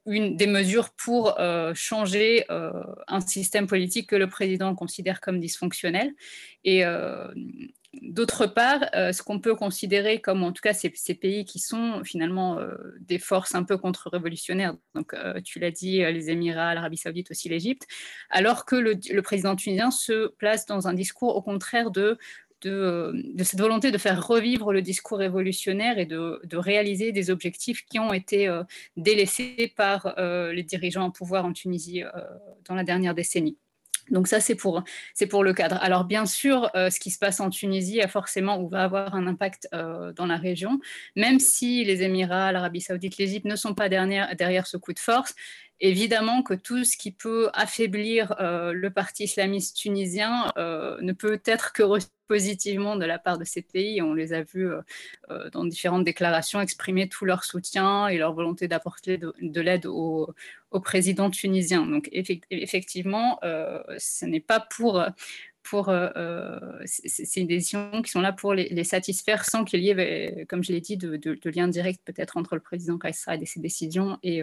une 0.06 0.36
des 0.36 0.46
mesures 0.46 0.90
pour 0.90 1.36
changer 1.74 2.44
un 2.48 3.20
système 3.20 3.66
politique 3.66 4.08
que 4.08 4.14
le 4.14 4.28
président 4.28 4.72
considère 4.76 5.20
comme 5.20 5.40
dysfonctionnel. 5.40 6.14
Et 6.62 6.84
D'autre 7.92 8.46
part, 8.46 8.84
euh, 8.94 9.12
ce 9.12 9.20
qu'on 9.20 9.40
peut 9.40 9.56
considérer 9.56 10.20
comme, 10.20 10.44
en 10.44 10.52
tout 10.52 10.60
cas, 10.62 10.72
ces, 10.72 10.90
pays 11.14 11.44
qui 11.44 11.58
sont 11.58 12.04
finalement 12.04 12.56
euh, 12.56 12.76
des 13.00 13.18
forces 13.18 13.56
un 13.56 13.64
peu 13.64 13.78
contre-révolutionnaires, 13.78 14.76
donc 14.94 15.12
euh, 15.12 15.40
tu 15.40 15.58
l'as 15.58 15.72
dit, 15.72 15.98
les 15.98 16.30
Émirats, 16.30 16.72
l'Arabie 16.72 16.96
saoudite, 16.96 17.32
aussi 17.32 17.48
l'Égypte, 17.48 17.88
alors 18.30 18.64
que 18.64 18.76
le, 18.76 19.22
président 19.22 19.56
tunisien 19.56 19.90
se 19.90 20.28
place 20.28 20.66
dans 20.66 20.86
un 20.86 20.94
discours 20.94 21.34
au 21.34 21.42
contraire 21.42 21.90
de, 21.90 22.16
cette 22.62 23.60
volonté 23.60 23.90
de 23.90 23.98
faire 23.98 24.24
revivre 24.24 24.72
le 24.72 24.82
discours 24.82 25.18
révolutionnaire 25.18 25.98
et 25.98 26.06
de 26.06 26.56
réaliser 26.56 27.10
des 27.10 27.30
objectifs 27.30 27.84
qui 27.86 27.98
ont 27.98 28.12
été 28.12 28.48
délaissés 28.96 29.72
par 29.76 30.14
les 30.18 30.62
dirigeants 30.62 31.04
en 31.04 31.10
pouvoir 31.10 31.44
en 31.44 31.52
Tunisie 31.52 32.02
dans 32.66 32.74
la 32.74 32.84
dernière 32.84 33.14
décennie. 33.14 33.56
Donc 34.10 34.28
ça, 34.28 34.40
c'est 34.40 34.54
pour, 34.54 34.82
le 35.42 35.52
cadre. 35.52 35.78
Alors 35.80 36.04
bien 36.04 36.26
sûr, 36.26 36.70
euh, 36.74 36.90
ce 36.90 36.98
qui 37.00 37.10
se 37.10 37.18
passe 37.18 37.40
en 37.40 37.50
Tunisie 37.50 38.00
a 38.00 38.08
forcément 38.08 38.60
ou 38.60 38.68
va 38.68 38.84
avoir 38.84 39.14
un 39.14 39.26
impact 39.26 39.68
euh, 39.74 40.12
dans 40.12 40.26
la 40.26 40.36
région, 40.36 40.80
même 41.16 41.38
si 41.38 41.84
les 41.84 42.02
Émirats, 42.02 42.52
l'Arabie 42.52 42.80
saoudite, 42.80 43.16
l'Égypte 43.18 43.46
ne 43.46 43.56
sont 43.56 43.74
pas 43.74 43.88
derrière 43.88 44.66
ce 44.66 44.76
coup 44.76 44.92
de 44.92 44.98
force 44.98 45.34
évidemment 45.80 46.42
que 46.42 46.54
tout 46.54 46.84
ce 46.84 46.96
qui 46.96 47.10
peut 47.10 47.50
affaiblir 47.54 48.34
euh, 48.40 48.72
le 48.72 48.90
parti 48.90 49.24
islamiste 49.24 49.76
tunisien 49.76 50.52
euh, 50.56 50.98
ne 51.00 51.12
peut 51.12 51.40
être 51.44 51.72
que 51.72 51.82
positivement 52.28 52.94
de 52.94 53.04
la 53.04 53.18
part 53.18 53.38
de 53.38 53.44
ces 53.44 53.62
pays. 53.62 54.00
On 54.02 54.14
les 54.14 54.32
a 54.32 54.42
vus 54.42 54.68
euh, 55.30 55.50
dans 55.50 55.64
différentes 55.64 56.04
déclarations 56.04 56.60
exprimer 56.60 57.08
tout 57.08 57.24
leur 57.24 57.44
soutien 57.44 58.06
et 58.08 58.18
leur 58.18 58.34
volonté 58.34 58.68
d'apporter 58.68 59.18
de, 59.18 59.60
l'aide 59.60 59.86
au, 59.86 60.32
président 60.84 61.30
tunisien. 61.30 61.86
Donc 61.86 62.08
effectivement, 62.12 63.40
ce 63.42 64.24
n'est 64.24 64.38
pas 64.38 64.60
pour 64.60 65.04
pour, 65.70 65.88
euh, 65.88 66.08
euh, 66.16 66.58
c'est 66.84 67.40
une 67.40 67.46
décision 67.46 68.02
qui 68.02 68.10
sont 68.10 68.20
là 68.20 68.32
pour 68.32 68.54
les, 68.54 68.82
satisfaire 68.82 69.44
sans 69.44 69.62
qu'il 69.64 69.84
y 69.84 69.90
ait, 69.90 70.40
euh, 70.40 70.44
comme 70.48 70.64
je 70.64 70.72
l'ai 70.72 70.80
dit, 70.80 70.96
de, 70.96 71.38
lien 71.48 71.68
direct 71.68 72.00
peut-être 72.04 72.36
entre 72.36 72.56
le 72.56 72.60
président 72.60 72.98
Kaïsraïd 72.98 73.40
et 73.40 73.46
ses 73.46 73.60
décisions 73.60 74.18
et, 74.24 74.42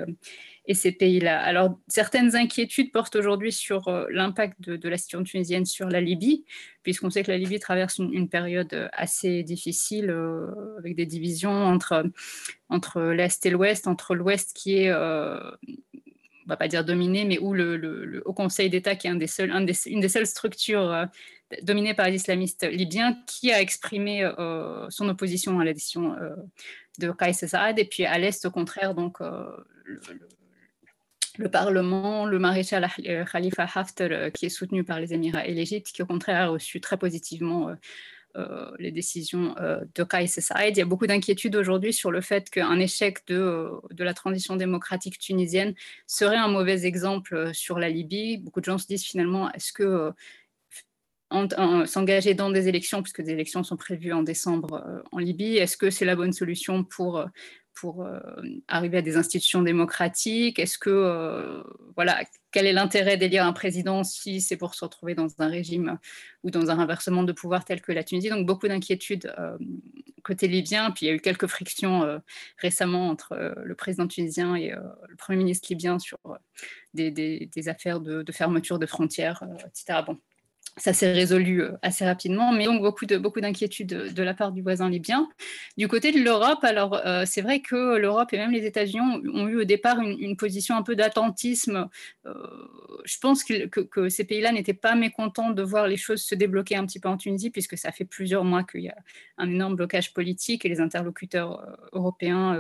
ces 0.74 0.94
pays-là. 0.94 1.42
Alors, 1.42 1.78
certaines 1.90 2.38
inquiétudes 2.38 2.94
portent 2.94 3.18
aujourd'hui 3.18 3.52
sur 3.52 3.90
l'impact 4.10 4.62
de, 4.62 4.90
la 4.90 4.98
situation 4.98 5.22
tunisienne 5.24 5.66
sur 5.66 5.90
la 5.90 6.00
Libye, 6.00 6.46
puisqu'on 6.84 7.10
sait 7.10 7.24
que 7.24 7.32
la 7.32 7.38
Libye 7.38 7.60
traverse 7.60 7.98
une, 7.98 8.30
période 8.30 8.90
assez 8.94 9.44
difficile 9.44 10.16
avec 10.80 10.96
des 10.96 11.06
divisions 11.06 11.52
entre 11.52 13.02
l'Est 13.02 13.46
et 13.46 13.50
l'Ouest, 13.50 13.88
entre 13.88 14.16
l'Ouest 14.16 14.54
qui 14.56 14.78
est 14.78 14.94
on 16.48 16.50
va 16.50 16.58
pas 16.58 16.70
dire 16.70 16.86
dominé, 16.86 17.26
mais 17.26 17.40
où 17.40 17.54
le, 17.54 18.24
Conseil 18.34 18.70
d'État, 18.70 18.96
qui 18.96 19.08
est 19.08 19.10
un 19.10 19.16
des 19.16 19.28
seuls, 19.28 19.52
une 19.52 20.00
des 20.00 20.10
seules 20.10 20.26
structures 20.26 20.90
euh, 20.92 21.06
dominées 21.62 21.94
par 21.94 22.08
les 22.08 22.16
islamistes 22.16 22.64
libyens, 22.64 23.18
qui 23.28 23.52
a 23.52 23.62
exprimé 23.62 24.24
euh, 24.24 24.90
son 24.90 25.10
opposition 25.10 25.60
à 25.60 25.66
la 25.66 25.74
décision 25.74 26.14
euh, 26.14 26.36
de 27.00 27.12
Kais 27.12 27.34
Saad, 27.34 27.80
et 27.80 27.86
puis 27.86 28.06
à 28.06 28.18
l'Est, 28.18 28.46
au 28.46 28.52
contraire, 28.52 28.96
donc 28.96 29.20
le, 29.20 29.66
Parlement, 31.52 32.26
le 32.26 32.40
maréchal 32.40 32.88
Khalifa 33.30 33.68
Haftar, 33.76 34.32
qui 34.32 34.46
est 34.46 34.50
soutenu 34.50 34.86
par 34.86 35.02
les 35.02 35.14
Émirats 35.14 35.46
et 35.46 35.54
l'Égypte, 35.54 35.92
qui 35.92 36.02
au 36.02 36.06
contraire 36.06 36.42
a 36.42 36.48
reçu 36.48 36.80
très 36.80 36.98
positivement 36.98 37.76
les 38.80 38.92
décisions 38.92 39.56
euh, 39.60 39.82
de 39.96 40.04
Kais 40.04 40.28
Saïd. 40.28 40.76
Il 40.76 40.80
y 40.80 40.84
a 40.84 40.86
beaucoup 40.86 41.08
d'inquiétudes 41.08 41.56
aujourd'hui 41.56 41.94
sur 41.94 42.12
le 42.12 42.22
fait 42.22 42.50
qu'un 42.50 42.80
échec 42.80 43.26
de, 43.28 43.36
euh, 43.36 43.70
de, 43.92 44.04
la 44.04 44.14
transition 44.14 44.56
démocratique 44.56 45.20
tunisienne 45.20 45.74
serait 46.06 46.38
un 46.38 46.48
mauvais 46.48 46.86
exemple 46.86 47.54
sur 47.54 47.80
la 47.80 47.90
Libye. 47.90 48.38
Beaucoup 48.38 48.60
de 48.60 48.66
gens 48.66 48.78
se 48.78 48.88
disent 48.88 49.06
finalement, 49.06 49.52
est-ce 49.54 49.74
que 49.74 50.12
s'engager 51.86 52.36
dans 52.36 52.50
des 52.50 52.70
élections, 52.70 53.04
puisque 53.04 53.22
des 53.22 53.32
élections 53.32 53.62
sont 53.64 53.76
prévues 53.76 54.14
en 54.14 54.24
décembre 54.24 55.04
en 55.12 55.18
Libye, 55.18 55.58
est-ce 55.58 55.76
que 55.76 55.90
c'est 55.90 56.06
la 56.06 56.16
bonne 56.16 56.32
solution 56.32 56.86
pour 56.86 57.26
pour 57.80 58.04
euh, 58.04 58.20
arriver 58.68 58.98
à 58.98 59.02
des 59.02 59.18
institutions 59.18 59.62
démocratiques? 59.62 60.58
Est-ce 60.58 60.78
que, 60.78 60.90
euh, 60.90 61.64
voilà, 61.96 62.24
quel 62.52 62.66
est 62.66 62.74
l'intérêt 62.74 63.18
d'élire 63.18 63.46
un 63.46 63.54
président 63.54 64.04
si 64.04 64.42
c'est 64.42 64.58
pour 64.58 64.74
se 64.74 64.84
retrouver 64.84 65.14
dans 65.14 65.28
un 65.40 65.48
régime 65.48 66.00
ou 66.44 66.50
dans 66.50 66.72
un 66.72 66.76
renversement 66.76 67.24
de 67.24 67.32
pouvoir 67.32 67.66
tel 67.66 67.82
que 67.82 67.92
la 67.92 68.04
Tunisie? 68.04 68.30
Donc, 68.30 68.46
beaucoup 68.46 68.68
d'inquiétudes 68.68 69.32
euh, 69.38 69.58
côté 70.24 70.48
libyen. 70.48 70.92
Puis, 70.92 71.06
il 71.06 71.10
y 71.10 71.12
a 71.12 71.16
eu 71.16 71.20
quelques 71.20 71.48
frictions 71.48 72.22
récemment 72.58 73.10
entre 73.10 73.56
le 73.64 73.76
président 73.76 74.08
tunisien 74.08 74.56
et 74.56 74.72
le 74.72 75.16
Premier 75.16 75.38
ministre 75.38 75.68
libyen 75.70 76.00
sur 76.00 76.18
des, 76.94 77.50
affaires 77.68 78.02
de, 78.02 78.24
de, 78.24 78.32
fermeture 78.34 78.78
de 78.78 78.86
frontières, 78.86 79.42
etc. 79.66 80.02
Bon, 80.06 80.18
ça 80.78 80.94
s'est 80.94 81.12
résolu 81.12 81.64
euh, 81.64 81.72
assez 81.82 82.06
rapidement, 82.06 82.52
mais 82.52 82.66
donc 82.66 82.82
beaucoup 82.82 83.06
de 83.06 83.18
beaucoup 83.18 83.42
d'inquiétudes 83.42 84.14
de, 84.14 84.24
la 84.24 84.34
part 84.34 84.52
du 84.52 84.62
voisin 84.62 84.90
libyen. 84.90 85.28
Du 85.76 85.88
côté 85.88 86.12
de 86.12 86.20
l'Europe, 86.20 86.64
alors 86.64 87.02
euh, 87.06 87.24
c'est 87.26 87.42
vrai 87.42 87.62
que 87.62 87.98
l'Europe 87.98 88.32
et 88.34 88.38
même 88.38 88.52
les 88.52 88.66
États-Unis 88.66 89.02
ont, 89.02 89.48
eu 89.48 89.62
au 89.62 89.64
départ 89.64 90.00
une, 90.00 90.38
position 90.38 90.76
un 90.76 90.84
peu 90.84 90.96
d'attentisme. 90.96 91.90
Euh, 92.28 92.34
je 93.06 93.18
pense 93.20 93.44
que, 93.44 93.66
que, 93.66 94.10
ces 94.10 94.24
pays-là 94.24 94.52
n'étaient 94.52 94.74
pas 94.74 94.94
mécontents 94.94 95.50
de 95.50 95.64
voir 95.64 95.88
les 95.88 95.98
choses 95.98 96.22
se 96.22 96.36
débloquer 96.36 96.76
un 96.76 96.86
petit 96.86 97.00
peu 97.00 97.10
en 97.10 97.18
Tunisie, 97.18 97.50
puisque 97.50 97.78
ça 97.78 97.92
fait 97.92 98.06
plusieurs 98.06 98.44
mois 98.44 98.64
qu'il 98.64 98.82
y 98.82 98.90
a 98.90 98.96
un 99.40 99.50
énorme 99.50 99.76
blocage 99.76 100.14
politique 100.14 100.64
et 100.66 100.70
les 100.70 100.80
interlocuteurs 100.80 101.66
européens 101.94 102.56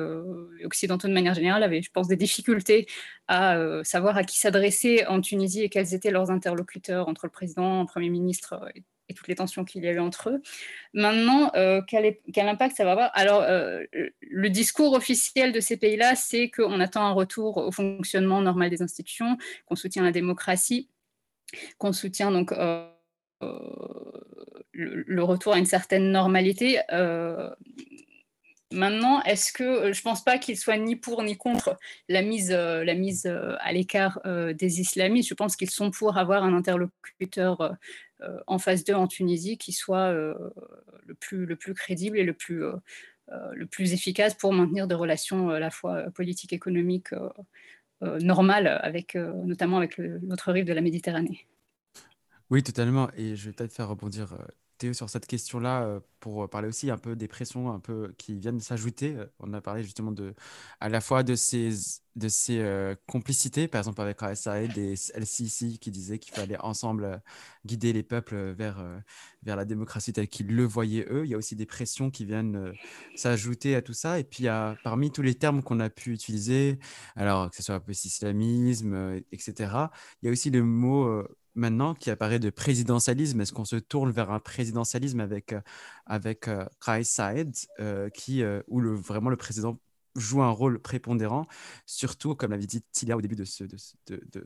et 0.60 0.66
occidentaux 0.66 1.08
de 1.08 1.14
manière 1.14 1.36
générale 1.36 1.64
avaient, 1.64 1.82
je 1.82 1.92
pense, 1.92 2.08
des 2.08 2.16
difficultés 2.16 2.88
à 3.28 3.58
savoir 3.84 4.18
à 4.18 4.24
qui 4.24 4.40
s'adresser 4.40 5.06
en 5.08 5.22
Tunisie 5.22 5.62
et 5.62 5.70
quels 5.70 5.94
étaient 5.94 6.12
leurs 6.12 6.32
interlocuteurs 6.32 7.10
entre 7.10 7.26
le 7.26 7.32
président, 7.32 7.82
le 7.82 7.88
premier 7.88 8.07
ministre 8.10 8.54
euh, 8.54 8.70
et, 8.76 9.14
toutes 9.14 9.30
les 9.30 9.36
tensions 9.36 9.64
qu'il 9.64 9.84
y 9.86 9.88
a 9.88 9.94
eu 9.94 10.00
entre 10.00 10.30
eux. 10.30 10.42
Maintenant, 10.94 11.50
euh, 11.56 11.82
quel, 11.88 12.18
impact 12.36 12.76
ça 12.76 12.84
va 12.84 12.92
avoir? 12.92 13.10
Alors, 13.14 13.42
euh, 13.42 13.86
le 14.20 14.50
discours 14.50 14.92
officiel 14.94 15.54
de 15.54 15.62
ces 15.62 15.78
pays-là, 15.78 16.16
c'est 16.16 16.50
qu'on 16.50 16.82
attend 16.82 17.06
un 17.06 17.14
retour 17.14 17.56
au 17.56 17.72
fonctionnement 17.72 18.42
normal 18.42 18.70
des 18.70 18.82
institutions, 18.82 19.38
qu'on 19.66 19.78
soutient 19.78 20.04
la 20.04 20.12
démocratie, 20.12 20.90
qu'on 21.78 21.94
soutient 21.94 22.32
donc 22.32 22.52
le, 23.42 25.24
retour 25.24 25.54
à 25.54 25.58
une 25.58 25.66
certaine 25.66 26.12
normalité. 26.12 26.80
Maintenant, 28.72 29.22
est-ce 29.24 29.54
que 29.54 29.94
je 29.94 30.00
ne 30.00 30.04
pense 30.04 30.24
pas 30.24 30.38
qu'il 30.38 30.58
soit 30.58 30.78
ni 30.78 30.98
pour 30.98 31.24
ni 31.24 31.38
contre 31.38 31.78
la 32.10 32.22
mise, 32.22 32.52
la 32.52 32.94
mise 32.96 33.26
à 33.26 33.72
l'écart 33.72 34.20
des 34.26 34.82
islamistes. 34.82 35.30
Je 35.30 35.34
pense 35.36 35.56
qu'ils 35.56 35.70
sont 35.70 35.90
pour 35.90 36.18
avoir 36.18 36.44
un 36.44 36.54
interlocuteur 36.54 37.78
euh, 38.24 38.40
en 38.48 38.58
phase 38.58 38.84
2 38.84 38.94
en 38.94 39.08
Tunisie 39.08 39.58
qui 39.58 39.72
soit 39.72 40.12
euh, 40.12 40.34
le, 41.06 41.14
plus, 41.14 41.46
le 41.46 41.56
plus 41.56 41.76
crédible 41.76 42.18
et 42.18 42.24
le 42.24 42.34
plus, 42.34 42.64
euh, 42.64 42.76
efficace 43.80 44.34
pour 44.34 44.54
maintenir 44.54 44.88
des 44.88 44.96
relations 44.96 45.50
à 45.50 45.60
la 45.60 45.70
fois 45.70 46.10
politiques, 46.12 46.54
économiques 46.54 47.14
normales, 48.02 48.82
notamment 49.24 49.78
avec 49.78 49.98
l'autre 49.98 50.52
rive 50.52 50.66
de 50.66 50.74
la 50.74 50.82
Méditerranée. 50.82 51.46
Oui, 52.50 52.64
totalement. 52.64 53.10
Et 53.18 53.36
je 53.36 53.48
vais 53.48 53.54
peut-être 53.54 53.74
faire 53.74 53.90
rebondir 53.90 54.38
Théo 54.78 54.94
sur 54.94 55.10
cette 55.10 55.26
question-là 55.26 56.00
pour 56.20 56.50
parler 56.50 56.68
aussi 56.68 56.90
un 56.92 56.98
peu 56.98 57.16
des 57.16 57.28
pressions 57.28 57.72
un 57.72 57.80
peu 57.80 58.14
qui 58.18 58.38
viennent 58.38 58.60
s'ajouter. 58.60 59.16
On 59.40 59.54
a 59.54 59.62
parlé 59.62 59.84
justement 59.84 60.12
de 60.12 60.34
à 60.80 60.90
la 60.90 61.02
fois 61.02 61.24
de 61.24 61.36
ces 61.36 62.02
de 62.16 62.30
ces 62.30 62.96
complicités, 63.06 63.68
par 63.68 63.80
exemple 63.80 64.02
avec 64.02 64.20
Saïd 64.36 64.76
et 64.78 64.96
LCC 65.14 65.78
qui 65.80 65.92
disaient 65.92 66.18
qu'il 66.18 66.34
fallait 66.34 66.60
ensemble 66.60 67.22
guider 67.66 67.94
les 67.94 68.04
peuples 68.04 68.54
vers 68.54 68.84
vers 69.44 69.56
la 69.56 69.66
démocratie 69.66 70.14
telle 70.14 70.28
qu'ils 70.28 70.48
le 70.48 70.64
voyaient 70.66 71.06
eux. 71.10 71.26
Il 71.26 71.30
y 71.30 71.36
a 71.36 71.38
aussi 71.38 71.56
des 71.56 71.68
pressions 71.68 72.10
qui 72.10 72.26
viennent 72.26 72.74
s'ajouter 73.16 73.76
à 73.76 73.82
tout 73.82 73.94
ça. 73.94 74.20
Et 74.20 74.24
puis 74.24 74.46
parmi 74.84 75.12
tous 75.12 75.22
les 75.22 75.36
termes 75.36 75.62
qu'on 75.64 75.80
a 75.80 75.90
pu 75.90 76.12
utiliser, 76.14 76.80
alors 77.16 77.50
que 77.50 77.56
ce 77.56 77.64
soit 77.64 77.76
un 77.76 77.80
peu 77.80 77.92
islamisme, 77.92 79.22
etc. 79.32 79.90
Il 80.22 80.26
y 80.26 80.30
a 80.30 80.32
aussi 80.32 80.50
le 80.50 80.64
mot 80.64 81.24
maintenant 81.58 81.94
qui 81.94 82.10
apparaît 82.10 82.40
de 82.40 82.50
présidentialisme? 82.50 83.42
Est-ce 83.42 83.52
qu'on 83.52 83.66
se 83.66 83.76
tourne 83.76 84.12
vers 84.12 84.32
un 84.32 84.40
présidentialisme 84.40 85.20
avec, 85.20 85.54
euh, 85.54 85.62
avec 86.06 86.48
euh, 86.48 86.66
Saïd, 87.04 87.54
euh, 87.80 88.10
qui, 88.10 88.44
où 88.68 88.80
vraiment 88.96 89.30
le 89.30 89.38
président 89.38 89.80
joue 90.16 90.42
un 90.42 90.50
rôle 90.50 90.80
prépondérant, 90.80 91.46
surtout, 91.86 92.34
comme 92.34 92.52
l'avait 92.52 92.66
dit 92.66 92.82
Tilia 92.92 93.16
au 93.18 93.22
début 93.22 93.36
de 93.36 93.44
ce, 93.44 93.64
de, 93.64 93.78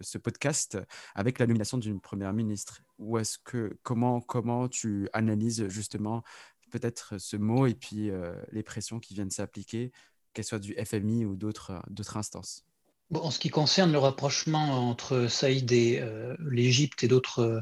ce 0.01 0.17
podcast, 0.17 0.77
avec 1.15 1.39
la 1.39 1.47
nomination 1.47 1.77
d'une 1.77 2.01
première 2.01 2.33
ministre? 2.33 2.81
Ou 2.99 3.17
est-ce 3.19 3.37
que, 3.37 3.77
comment, 3.83 4.19
comment 4.19 4.67
tu 4.67 5.07
analyses 5.13 5.67
justement 5.69 6.23
peut-être 6.71 7.17
ce 7.19 7.37
mot 7.37 7.67
et 7.67 7.73
puis 7.73 8.11
les 8.51 8.63
pressions 8.63 8.99
qui 8.99 9.13
viennent 9.13 9.31
s'appliquer, 9.31 9.93
qu'elles 10.33 10.45
soient 10.45 10.59
du 10.59 10.75
FMI 10.75 11.23
ou 11.23 11.37
d'autres 11.37 11.81
instances? 12.15 12.65
En 13.13 13.31
ce 13.31 13.39
qui 13.39 13.49
concerne 13.49 13.91
le 13.91 13.99
rapprochement 13.99 14.89
entre 14.89 15.27
Saïd 15.27 15.71
et 15.71 15.99
euh, 16.01 16.35
l'Égypte 16.49 17.03
et 17.03 17.07
d'autres 17.07 17.41
euh, 17.41 17.61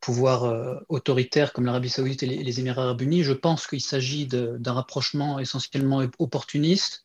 pouvoirs 0.00 0.44
euh, 0.44 0.76
autoritaires 0.88 1.52
comme 1.52 1.66
l'Arabie 1.66 1.90
saoudite 1.90 2.22
et 2.22 2.26
les, 2.26 2.60
Émirats 2.60 2.84
arabes 2.84 3.02
unis, 3.02 3.22
je 3.22 3.32
pense 3.32 3.66
qu'il 3.66 3.80
s'agit 3.80 4.26
d'un 4.26 4.72
rapprochement 4.72 5.38
essentiellement 5.38 6.02
opportuniste 6.18 7.02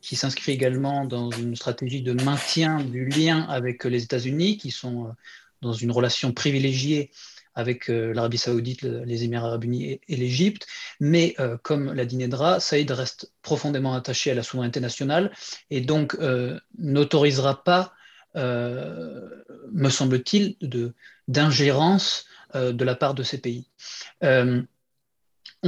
qui 0.00 0.14
s'inscrit 0.14 0.52
également 0.52 1.04
dans 1.06 1.28
une 1.32 1.56
stratégie 1.56 2.02
de 2.02 2.12
maintien 2.12 2.78
du 2.84 3.04
lien 3.06 3.40
avec 3.48 3.82
les 3.82 4.04
États-Unis, 4.04 4.58
qui 4.58 4.70
sont 4.70 5.12
dans 5.60 5.72
une 5.72 5.90
relation 5.90 6.30
privilégiée 6.30 7.10
avec 7.54 7.88
euh, 7.88 8.12
l'Arabie 8.12 8.38
saoudite, 8.38 8.82
les 8.82 9.24
Émirats 9.24 9.48
arabes 9.48 9.64
unis 9.64 10.00
et, 10.08 10.16
l'Égypte. 10.16 10.66
Mais 11.00 11.34
euh, 11.38 11.56
comme 11.62 11.92
l'a 11.92 12.04
dit 12.04 12.16
Nedra, 12.16 12.60
Saïd 12.60 12.90
reste 12.90 13.32
profondément 13.42 13.94
attaché 13.94 14.30
à 14.30 14.34
la 14.34 14.42
souveraineté 14.42 14.80
nationale 14.80 15.32
et 15.70 15.80
donc 15.80 16.16
euh, 16.16 16.58
n'autorisera 16.78 17.62
pas, 17.64 17.92
me 18.36 19.90
semble-t-il, 19.90 20.56
d'ingérence 21.28 22.26
de, 22.52 22.84
la 22.84 22.96
part 22.96 23.14
de 23.14 23.22
ces 23.22 23.38
pays. 23.38 23.68
on 24.20 24.66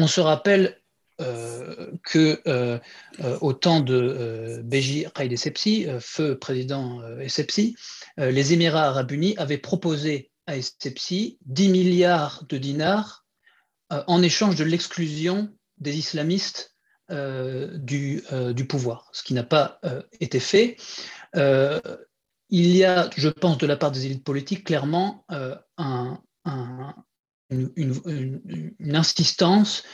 se 0.09 0.21
rappelle 0.21 0.81
que 1.17 2.81
au 3.41 3.53
temps 3.53 3.79
de 3.79 4.61
Béji 4.65 5.07
Qaïd 5.15 5.33
Essebsi, 5.33 5.87
feu 6.01 6.37
président 6.37 7.01
Essebsi, 7.21 7.77
les 8.17 8.53
Émirats 8.53 8.89
arabes 8.89 9.13
unis 9.13 9.37
avaient 9.39 9.59
proposé 9.59 10.33
à 10.47 10.57
Essepsi 10.57 11.39
10 11.47 11.69
milliards 11.69 12.45
de 12.49 12.59
dinars 12.59 13.27
euh, 13.93 14.03
en 14.07 14.23
échange 14.23 14.57
de 14.57 14.65
l'exclusion 14.65 15.53
des 15.79 15.97
islamistes 15.97 16.75
euh, 17.11 17.77
du, 17.79 18.25
euh, 18.33 18.53
du, 18.53 18.67
pouvoir, 18.67 19.09
ce 19.13 19.23
qui 19.23 19.35
n'a 19.35 19.45
pas 19.45 19.81
été 20.21 20.41
fait. 20.41 20.77
il 21.35 22.77
y 22.77 22.85
a, 22.85 23.11
je 23.17 23.29
pense, 23.29 23.59
de 23.59 23.67
la 23.67 23.77
part 23.77 23.93
des 23.93 24.07
élites 24.07 24.25
politiques, 24.25 24.65
clairement 24.65 25.25
un, 25.77 26.21
une, 27.51 28.97
insistance 28.97 29.85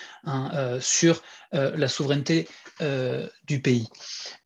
sur 0.81 1.23
la 1.53 1.89
souveraineté 1.89 2.49
du 3.45 3.61
pays. 3.61 3.89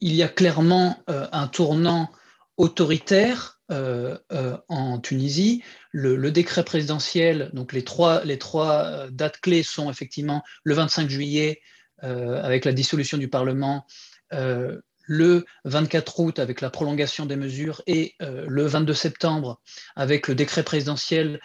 Il 0.00 0.14
y 0.14 0.22
a 0.22 0.28
clairement 0.28 1.02
un 1.06 1.46
tournant 1.48 2.10
autoritaire 2.56 3.55
en 3.70 4.98
Tunisie. 5.00 5.62
Le, 5.90 6.31
décret 6.31 6.64
présidentiel, 6.64 7.50
donc 7.52 7.72
les 7.72 7.83
trois, 7.83 8.22
euh, 8.26 9.09
dates 9.11 9.40
clés 9.40 9.62
sont 9.62 9.90
effectivement 9.90 10.42
le 10.62 10.74
25 10.74 11.09
juillet 11.09 11.62
euh, 12.05 12.42
avec 12.42 12.64
la 12.64 12.72
dissolution 12.72 13.18
du 13.18 13.29
Parlement, 13.29 13.87
euh, 14.33 14.81
le 15.07 15.46
24 15.64 16.20
août 16.20 16.38
avec 16.38 16.61
la 16.61 16.70
prolongation 16.70 17.26
des 17.26 17.37
mesures 17.37 17.81
et 17.87 18.16
le 18.18 18.66
22 18.66 18.92
septembre 18.92 19.61
avec 19.94 20.26
le 20.26 20.35
décret 20.35 20.64
présidentiel 20.64 21.40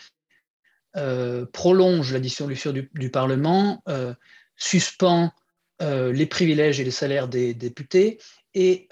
prolonge 1.54 2.12
la 2.12 2.20
dissolution 2.20 2.74
du 2.74 3.12
Parlement, 3.12 3.84
suspend 4.56 5.32
les 5.80 6.26
privilèges 6.26 6.80
et 6.80 6.84
les 6.84 6.90
salaires 6.90 7.28
des 7.28 7.54
députés 7.54 8.18
et 8.56 8.90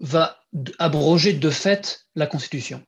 va 0.00 0.40
abroger 0.78 1.32
de 1.32 1.50
fait 1.50 2.06
la 2.14 2.26
Constitution. 2.26 2.82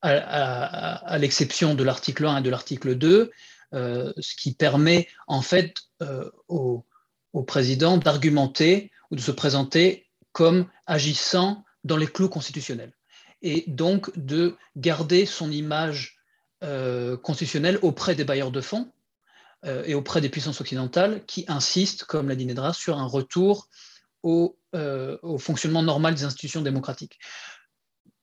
À, 0.00 1.18
l'exception 1.18 1.74
de 1.74 1.82
l'article 1.82 2.26
1 2.26 2.38
et 2.38 2.42
de 2.42 2.50
l'article 2.50 2.94
2, 2.94 3.32
euh, 3.74 4.14
ce 4.18 4.34
qui 4.34 4.54
permet 4.54 5.08
en 5.26 5.42
fait 5.42 5.74
euh, 6.00 6.30
au, 6.48 6.84
président 7.46 7.98
d'argumenter 7.98 8.90
ou 9.10 9.16
de 9.16 9.20
se 9.20 9.30
présenter 9.30 10.08
comme 10.32 10.66
agissant 10.86 11.64
dans 11.84 11.96
les 11.96 12.08
clous 12.08 12.28
constitutionnels 12.28 12.92
et 13.42 13.64
donc 13.68 14.10
de 14.18 14.56
garder 14.76 15.24
son 15.24 15.52
image 15.52 16.18
euh, 16.64 17.16
constitutionnelle 17.16 17.78
auprès 17.82 18.16
des 18.16 18.24
bailleurs 18.24 18.50
de 18.50 18.60
fonds 18.60 18.90
et 19.84 19.94
auprès 19.94 20.20
des 20.20 20.28
puissances 20.28 20.60
occidentales 20.60 21.24
qui 21.26 21.44
insistent, 21.48 22.04
comme 22.04 22.28
l'a 22.28 22.36
dit 22.36 22.46
Nedra, 22.46 22.72
sur 22.72 22.96
un 22.96 23.06
retour 23.06 23.68
au, 24.22 24.58
au 25.22 25.38
fonctionnement 25.38 25.82
normal 25.82 26.14
des 26.14 26.24
institutions 26.24 26.62
démocratiques. 26.62 27.18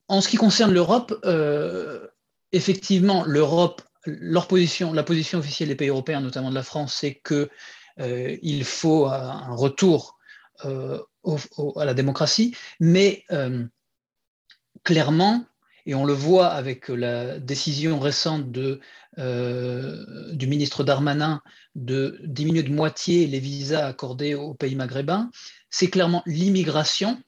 En 0.08 0.22
ce 0.22 0.30
qui 0.30 0.38
concerne 0.38 0.72
l'Europe, 0.72 1.20
euh, 1.26 2.08
effectivement, 2.52 3.24
l'Europe, 3.26 3.82
leur 4.06 4.48
position, 4.48 4.94
la 4.94 5.04
position 5.04 5.40
officielle 5.40 5.70
des 5.70 5.76
pays 5.76 5.90
européens, 5.90 6.22
notamment 6.22 6.52
de 6.52 6.56
la 6.56 6.64
France, 6.64 6.96
c'est 7.00 7.22
qu'il 7.26 7.50
euh, 8.00 8.64
faut 8.64 9.08
un 9.08 9.56
retour 9.56 10.18
euh, 10.66 11.00
à 11.76 11.86
la 11.86 11.96
démocratie, 11.96 12.56
mais 12.80 13.26
clairement, 14.84 15.44
et 15.88 15.96
on 15.96 16.06
le 16.06 16.14
voit 16.14 16.48
avec 16.50 16.90
la 16.90 17.40
décision 17.40 18.00
récente 18.00 18.52
du 18.52 18.78
ministre 19.18 20.84
Darmanin 20.84 21.42
de 21.74 22.20
diminuer 22.26 22.62
de 22.62 22.72
moitié 22.72 23.26
les 23.26 23.40
visas 23.40 23.88
accordés 23.88 24.36
aux 24.36 24.54
pays 24.54 24.76
maghrébins, 24.76 25.32
c'est 25.76 25.90
clairement 25.90 26.24
l'immigration 26.26 27.22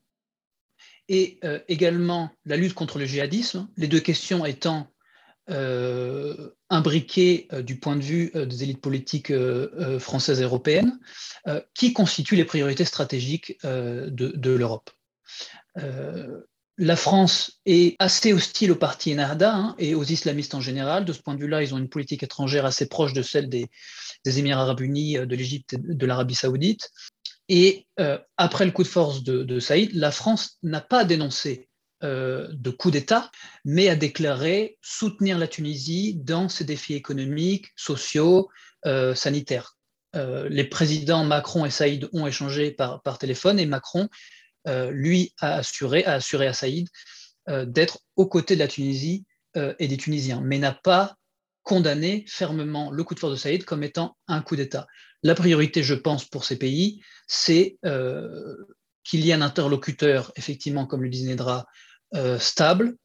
et 1.10 1.38
euh, 1.44 1.60
également 1.68 2.30
la 2.46 2.56
lutte 2.56 2.76
contre 2.76 2.98
le 2.98 3.06
djihadisme, 3.06 3.68
les 3.76 3.90
deux 3.90 4.00
questions 4.00 4.46
étant 4.46 4.88
euh, 5.50 6.52
imbriquées 6.70 7.50
euh, 7.52 7.62
du 7.62 7.78
point 7.78 7.98
de 7.98 8.04
vue 8.04 8.32
des 8.34 8.64
élites 8.64 8.80
politiques 8.80 9.34
françaises 10.00 10.40
et 10.40 10.46
européennes, 10.46 10.98
qui 11.74 11.92
constituent 11.92 12.38
les 12.38 12.46
priorités 12.46 12.86
stratégiques 12.86 13.58
de, 13.64 14.52
l'Europe. 14.52 14.92
la 16.78 16.96
France 16.96 17.60
est 17.66 17.98
assez 18.00 18.32
hostile 18.32 18.72
au 18.72 18.76
parti 18.76 19.12
Ennahda 19.12 19.56
hein, 19.56 19.76
et 19.78 19.94
aux 19.94 20.04
islamistes 20.04 20.56
en 20.56 20.62
général. 20.62 21.04
De 21.04 21.12
ce 21.12 21.22
point 21.22 21.36
de 21.36 21.42
vue-là, 21.42 21.64
ils 21.64 21.74
ont 21.74 21.80
une 21.80 21.90
politique 21.90 22.24
étrangère 22.24 22.66
assez 22.66 22.88
proche 22.88 23.14
de 23.14 23.22
celle 23.22 23.50
des, 23.50 23.68
des 24.26 24.40
Émirats 24.40 24.64
arabes 24.64 24.82
unis, 24.82 25.16
de 25.16 25.36
l'Égypte 25.36 25.74
et 25.74 25.78
de 25.78 26.06
l'Arabie 26.06 26.36
saoudite. 26.36 26.92
Et 27.50 27.88
euh, 28.00 28.18
après 28.36 28.66
le 28.66 28.72
coup 28.72 28.84
de 28.84 28.88
force 28.88 29.24
de, 29.24 29.60
Saïd, 29.60 29.94
la 29.94 30.12
France 30.12 30.58
n'a 30.64 30.82
pas 30.82 31.06
dénoncé 31.06 31.70
euh, 32.04 32.48
de 32.52 32.70
coup 32.70 32.92
d'État, 32.92 33.32
mais 33.64 33.90
a 33.90 33.96
déclaré 33.96 34.78
soutenir 34.82 35.38
la 35.38 35.48
Tunisie 35.48 36.16
dans 36.16 36.50
ses 36.50 36.66
défis 36.66 36.94
économiques, 36.94 37.68
sociaux, 37.76 38.50
euh, 38.86 39.16
sanitaires. 39.16 39.78
les 40.14 40.64
présidents 40.64 41.26
Macron 41.26 41.66
et 41.66 41.70
Saïd 41.70 42.10
ont 42.12 42.28
échangé 42.28 42.72
par, 42.72 43.18
téléphone 43.20 43.60
et 43.60 43.66
Macron, 43.66 44.10
lui, 44.90 45.34
a 45.40 45.56
assuré, 45.56 46.04
a 46.06 46.14
assuré 46.14 46.48
à 46.48 46.54
Saïd 46.54 46.88
d'être 47.48 48.00
aux 48.16 48.28
côtés 48.28 48.56
de 48.56 48.60
la 48.60 48.68
Tunisie 48.68 49.26
et 49.56 49.88
des 49.88 49.98
Tunisiens, 49.98 50.42
mais 50.42 50.58
n'a 50.58 50.74
pas 50.74 51.16
condamné 51.68 52.24
fermement 52.30 52.92
le 52.92 53.04
coup 53.04 53.14
de 53.14 53.20
force 53.20 53.34
de 53.34 53.38
Saïd 53.38 53.66
comme 53.66 53.84
étant 53.84 54.18
un 54.30 54.42
coup 54.42 54.56
d'État. 54.56 54.88
La 55.22 55.36
priorité, 55.36 55.84
je 55.84 55.96
pense, 55.96 56.24
pour 56.24 56.46
ces 56.46 56.58
pays, 56.58 57.02
c'est 57.28 57.78
euh, 57.86 58.56
qu'il 59.04 59.20
y 59.26 59.32
ait 59.32 59.34
un 59.34 59.42
interlocuteur, 59.42 60.32
effectivement, 60.38 60.88
comme 60.88 61.04
le 61.04 61.10
disait 61.10 61.30
Nedra, 61.30 61.66
euh, 62.16 62.40
stable, 62.40 62.96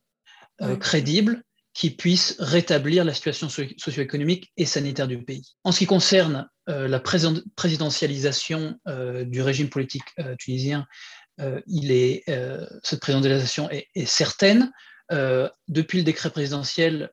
euh, 0.61 0.77
crédible, 0.77 1.43
qui 1.75 1.91
puisse 1.91 2.37
rétablir 2.39 3.05
la 3.05 3.15
situation 3.15 3.49
socio-économique 3.49 4.53
et 4.57 4.65
sanitaire 4.65 5.09
du 5.09 5.21
pays. 5.25 5.57
En 5.65 5.73
ce 5.73 5.81
qui 5.81 5.87
concerne 5.87 6.49
la 6.67 7.01
présidentialisation 7.01 8.79
du 9.25 9.41
régime 9.41 9.71
politique 9.71 10.05
tunisien, 10.39 10.87
il 11.67 11.91
est, 11.91 12.25
cette 12.83 13.01
présidentialisation 13.01 13.71
est, 13.71 14.05
certaine. 14.05 14.71
depuis 15.67 15.97
le 15.97 16.05
décret 16.05 16.29
présidentiel, 16.29 17.11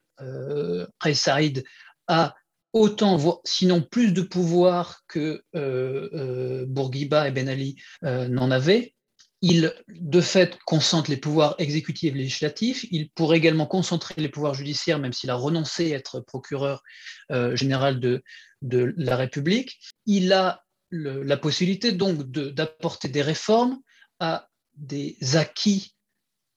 Kais 1.01 1.13
Saïd 1.13 1.63
a 2.07 2.35
autant, 2.73 3.41
sinon 3.43 3.81
plus 3.81 4.11
de 4.11 4.21
pouvoir 4.21 5.01
que 5.07 5.43
Bourguiba 6.65 7.27
et 7.27 7.31
Ben 7.31 7.49
Ali 7.49 7.75
n'en 8.01 8.51
avaient 8.51 8.93
il, 9.41 9.73
de 9.87 10.21
fait, 10.21 10.57
concentre 10.65 11.09
les 11.09 11.17
pouvoirs 11.17 11.55
exécutifs 11.59 12.13
et 12.13 12.17
législatifs. 12.17 12.85
Il 12.91 13.09
pourrait 13.09 13.37
également 13.37 13.65
concentrer 13.65 14.15
les 14.17 14.29
pouvoirs 14.29 14.53
judiciaires, 14.53 14.99
même 14.99 15.13
s'il 15.13 15.29
a 15.29 15.35
renoncé 15.35 15.93
à 15.93 15.97
être 15.97 16.19
procureur 16.19 16.83
euh, 17.31 17.55
général 17.55 17.99
de, 17.99 18.23
la 18.61 19.15
République. 19.15 19.79
Il 20.05 20.33
a 20.33 20.65
la 20.91 21.37
possibilité 21.37 21.91
donc 21.91 22.29
d'apporter 22.31 23.07
des 23.07 23.21
réformes 23.21 23.79
à 24.19 24.49
des 24.75 25.17
acquis 25.35 25.93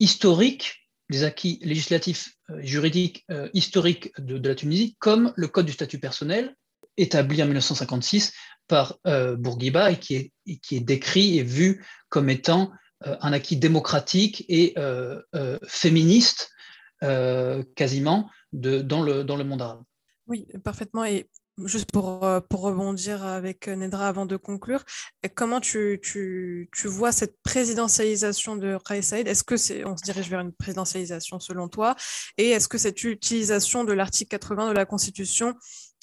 historiques, 0.00 0.81
des 1.12 1.24
acquis 1.24 1.60
législatifs 1.62 2.34
euh, 2.50 2.60
juridiques 2.62 3.24
euh, 3.30 3.48
historiques 3.52 4.12
de, 4.18 4.48
la 4.48 4.54
Tunisie, 4.56 4.96
comme 4.98 5.32
le 5.36 5.46
Code 5.46 5.66
du 5.66 5.72
statut 5.72 5.98
personnel, 5.98 6.56
établi 6.96 7.40
en 7.42 7.46
1956 7.46 8.32
par 8.66 8.98
euh, 9.06 9.36
Bourguiba 9.36 9.92
et 9.92 9.98
qui, 9.98 10.32
est, 10.46 10.80
décrit 10.80 11.38
et 11.38 11.42
vu 11.42 11.84
comme 12.08 12.28
étant 12.28 12.72
un 13.04 13.32
acquis 13.32 13.56
démocratique 13.56 14.44
et 14.48 14.76
féministe 15.66 16.50
quasiment 17.00 18.30
dans, 18.52 19.02
le, 19.02 19.42
monde 19.42 19.60
arabe. 19.60 19.82
Oui, 20.28 20.46
parfaitement. 20.62 21.04
Juste 21.66 21.90
pour, 21.92 22.26
pour 22.48 22.60
rebondir 22.60 23.24
avec 23.24 23.68
Nedra 23.68 24.08
avant 24.08 24.26
de 24.26 24.36
conclure, 24.36 24.84
comment 25.34 25.60
tu, 25.60 26.00
vois 26.84 27.12
cette 27.12 27.40
présidentialisation 27.42 28.56
de 28.56 28.78
Khaïs 28.84 29.06
Saïd? 29.06 29.28
Est-ce 29.28 29.44
que 29.44 29.56
c'est, 29.56 29.84
on 29.84 29.96
se 29.96 30.02
dirige 30.02 30.28
vers 30.28 30.40
une 30.40 30.52
présidentialisation 30.52 31.40
selon 31.40 31.68
toi? 31.68 31.96
Et 32.38 32.50
est-ce 32.50 32.68
que 32.68 32.78
cette 32.78 33.04
utilisation 33.04 33.84
de 33.84 33.92
l'article 33.92 34.30
80 34.30 34.68
de 34.68 34.74
la 34.74 34.84
Constitution 34.84 35.54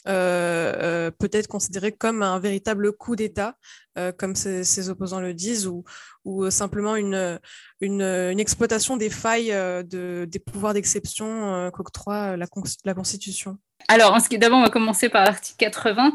euh, 0.08 0.74
euh, 0.82 1.12
peut 1.12 1.30
être 1.34 1.48
considéré 1.48 1.92
comme 1.92 2.24
un 2.24 2.40
véritable 2.40 2.94
coup 2.94 3.18
d'État, 3.18 3.58
euh, 3.98 4.14
comme 4.14 4.36
ses, 4.36 4.90
opposants 4.90 5.20
le 5.20 5.34
disent, 5.34 5.68
ou, 5.68 6.50
simplement 6.50 6.96
une, 6.96 7.40
exploitation 7.82 8.96
des 8.98 9.10
failles 9.10 9.52
de, 9.52 10.26
des 10.30 10.40
pouvoirs 10.40 10.74
d'exception 10.74 11.70
qu'octroie 11.74 12.38
la, 12.38 12.46
la, 12.86 12.94
Constitution? 12.94 13.58
Alors, 13.90 14.18
d'abord, 14.32 14.60
on 14.60 14.64
va 14.64 14.70
commencer 14.70 15.10
par 15.10 15.26
l'article 15.26 15.58
80. 15.58 16.14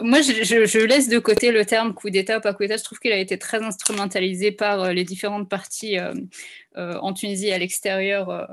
moi, 0.00 0.20
je, 0.20 0.86
laisse 0.86 1.08
de 1.08 1.18
côté 1.18 1.52
le 1.52 1.64
terme 1.64 1.94
coup 1.94 2.10
d'État 2.10 2.38
ou 2.38 2.40
pas 2.40 2.54
coup 2.54 2.62
d'État. 2.62 2.76
Je 2.76 2.84
trouve 2.84 2.98
qu'il 2.98 3.12
a 3.12 3.18
été 3.18 3.38
très 3.38 3.62
instrumentalisé 3.62 4.50
par 4.50 4.92
les 4.92 5.04
différentes 5.04 5.48
parties 5.48 5.98
en 6.76 7.12
Tunisie 7.12 7.48
et 7.48 7.52
à 7.52 7.58
l'extérieur 7.58 8.46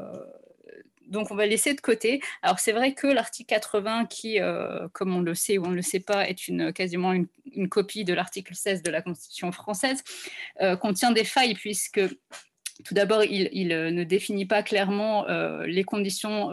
donc 1.09 1.31
on 1.31 1.35
va 1.35 1.45
laisser 1.45 1.73
de 1.73 1.81
côté. 1.81 2.21
Alors 2.41 2.59
c'est 2.59 2.71
vrai 2.71 2.93
que 2.93 3.07
l'article 3.07 3.47
80, 3.49 4.05
qui, 4.05 4.39
euh, 4.39 4.87
comme 4.93 5.15
on 5.15 5.21
le 5.21 5.35
sait 5.35 5.57
ou 5.57 5.65
on 5.65 5.69
ne 5.69 5.75
le 5.75 5.81
sait 5.81 5.99
pas, 5.99 6.29
est 6.29 6.73
quasiment 6.73 7.13
une, 7.13 7.27
copie 7.69 8.05
de 8.05 8.13
l'article 8.13 8.53
16 8.53 8.83
de 8.83 8.91
la 8.91 9.01
Constitution 9.01 9.51
française, 9.51 10.03
euh, 10.61 10.75
contient 10.75 11.11
des 11.11 11.23
failles 11.23 11.55
puisque 11.55 12.01
tout 12.85 12.93
d'abord, 12.93 13.23
il, 13.23 13.67
ne 13.67 14.03
définit 14.03 14.45
pas 14.45 14.63
clairement 14.63 15.27
euh, 15.27 15.65
les 15.65 15.83
conditions 15.83 16.51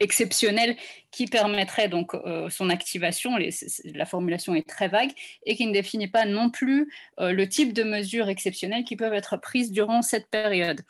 exceptionnelles 0.00 0.76
qui 1.10 1.26
permettraient 1.26 1.88
donc 1.88 2.12
son 2.50 2.70
activation. 2.70 3.38
la 3.84 4.06
formulation 4.06 4.54
est 4.54 4.68
très 4.68 4.88
vague 4.88 5.12
et 5.44 5.56
qui 5.56 5.66
ne 5.66 5.72
définit 5.72 6.08
pas 6.08 6.26
non 6.26 6.50
plus 6.50 6.92
le 7.18 7.44
type 7.44 7.72
de 7.72 7.82
mesures 7.82 8.28
exceptionnelles 8.28 8.84
qui 8.84 8.96
peuvent 8.96 9.14
être 9.14 9.36
prises 9.38 9.72
durant 9.72 10.02
cette 10.02 10.28
période. 10.28 10.82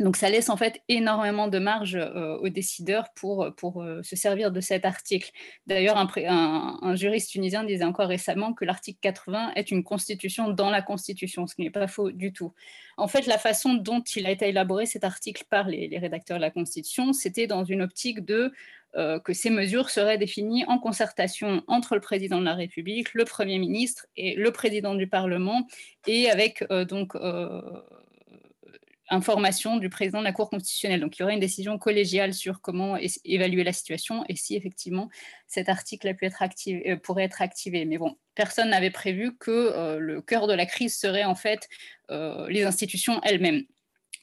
Donc 0.00 0.16
ça 0.16 0.30
laisse 0.30 0.48
en 0.48 0.56
fait 0.56 0.80
énormément 0.88 1.46
de 1.46 1.58
marge 1.58 1.94
euh, 1.94 2.38
aux 2.38 2.48
décideurs 2.48 3.10
pour, 3.14 3.52
pour 3.56 3.82
euh, 3.82 4.02
se 4.02 4.16
servir 4.16 4.50
de 4.50 4.60
cet 4.60 4.86
article. 4.86 5.30
D'ailleurs, 5.66 5.98
un, 5.98 6.96
juriste 6.96 7.30
tunisien 7.30 7.64
disait 7.64 7.84
encore 7.84 8.08
récemment 8.08 8.54
que 8.54 8.64
l'article 8.64 8.98
80 9.02 9.52
est 9.56 9.70
une 9.70 9.84
constitution 9.84 10.48
dans 10.48 10.70
la 10.70 10.80
constitution, 10.80 11.46
ce 11.46 11.54
qui 11.54 11.62
n'est 11.62 11.70
pas 11.70 11.86
faux 11.86 12.10
du 12.10 12.32
tout. 12.32 12.54
En 12.96 13.08
fait, 13.08 13.26
la 13.26 13.36
façon 13.36 13.74
dont 13.74 14.00
il 14.00 14.26
a 14.26 14.30
été 14.30 14.48
élaboré 14.48 14.86
cet 14.86 15.04
article 15.04 15.44
par 15.50 15.68
les, 15.68 15.98
rédacteurs 15.98 16.38
de 16.38 16.42
la 16.42 16.50
constitution, 16.50 17.12
c'était 17.12 17.46
dans 17.46 17.64
une 17.64 17.82
optique 17.82 18.24
de 18.24 18.52
euh, 18.96 19.20
que 19.20 19.34
ces 19.34 19.50
mesures 19.50 19.90
seraient 19.90 20.18
définies 20.18 20.64
en 20.64 20.78
concertation 20.78 21.62
entre 21.68 21.94
le 21.94 22.00
président 22.00 22.40
de 22.40 22.46
la 22.46 22.54
République, 22.54 23.12
le 23.12 23.26
Premier 23.26 23.58
ministre 23.58 24.06
et 24.16 24.34
le 24.34 24.50
président 24.50 24.94
du 24.94 25.06
Parlement, 25.06 25.66
et 26.06 26.30
avec 26.30 26.64
donc 26.88 27.14
information 29.10 29.76
du 29.76 29.90
président 29.90 30.20
de 30.20 30.24
la 30.24 30.32
Cour 30.32 30.50
constitutionnelle. 30.50 31.00
Donc, 31.00 31.18
il 31.18 31.20
y 31.20 31.22
aurait 31.24 31.34
une 31.34 31.40
décision 31.40 31.78
collégiale 31.78 32.32
sur 32.32 32.60
comment 32.60 32.96
évaluer 33.24 33.64
la 33.64 33.72
situation 33.72 34.24
et 34.28 34.36
si 34.36 34.54
effectivement 34.54 35.10
cet 35.46 35.68
article 35.68 36.08
a 36.08 36.14
pu 36.14 36.26
être 36.26 36.42
activé, 36.42 36.92
euh, 36.92 36.96
pourrait 36.96 37.24
être 37.24 37.42
activé. 37.42 37.84
Mais 37.84 37.98
bon, 37.98 38.16
personne 38.34 38.70
n'avait 38.70 38.90
prévu 38.90 39.36
que 39.36 39.50
euh, 39.50 39.98
le 39.98 40.22
cœur 40.22 40.46
de 40.46 40.54
la 40.54 40.64
crise 40.64 40.96
serait 40.96 41.24
en 41.24 41.34
fait 41.34 41.68
euh, 42.10 42.48
les 42.48 42.62
institutions 42.62 43.20
elles-mêmes. 43.24 43.64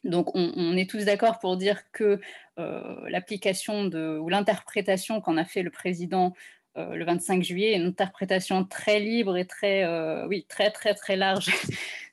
Donc, 0.04 0.34
on, 0.36 0.78
est 0.78 0.90
tous 0.90 1.04
d'accord 1.04 1.40
pour 1.40 1.58
dire 1.58 1.82
que 1.92 2.22
l'application 2.56 3.90
ou 3.90 4.30
l'interprétation 4.30 5.20
qu'en 5.20 5.36
a 5.36 5.44
fait 5.44 5.64
le 5.64 5.72
président 5.72 6.34
le 6.76 7.04
25 7.04 7.44
juillet, 7.44 7.76
une 7.76 7.88
interprétation 7.88 8.64
très 8.64 9.00
libre 9.00 9.36
et 9.36 9.46
très, 9.46 9.86
oui, 10.28 10.46
très, 10.48 10.72
très, 10.72 10.94
très 10.94 11.18
large 11.18 11.50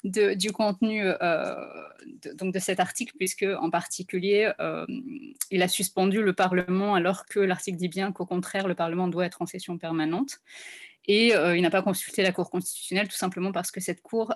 du 0.04 0.52
contenu 0.52 1.02
euh, 1.04 1.54
de, 2.06 2.32
donc 2.32 2.52
de 2.52 2.58
cet 2.58 2.78
article, 2.78 3.14
puisque 3.18 3.46
en 3.58 3.70
particulier, 3.70 4.52
euh, 4.60 4.86
il 5.50 5.62
a 5.62 5.68
suspendu 5.68 6.22
le 6.22 6.34
Parlement 6.34 6.94
alors 6.94 7.24
que 7.24 7.40
l'article 7.40 7.78
dit 7.78 7.88
bien 7.88 8.12
qu'au 8.12 8.26
contraire, 8.26 8.68
le 8.68 8.74
Parlement 8.74 9.08
doit 9.08 9.24
être 9.24 9.40
en 9.40 9.46
session 9.46 9.78
permanente. 9.78 10.40
Et 11.06 11.34
euh, 11.34 11.54
il 11.54 11.60
n'a 11.60 11.70
pas 11.70 11.82
consulté 11.82 12.22
la 12.22 12.32
Cour 12.32 12.50
constitutionnelle 12.50 13.08
tout 13.08 13.16
simplement 13.16 13.52
parce 13.52 13.70
que 13.70 13.78
cette 13.78 14.00
Cour 14.00 14.34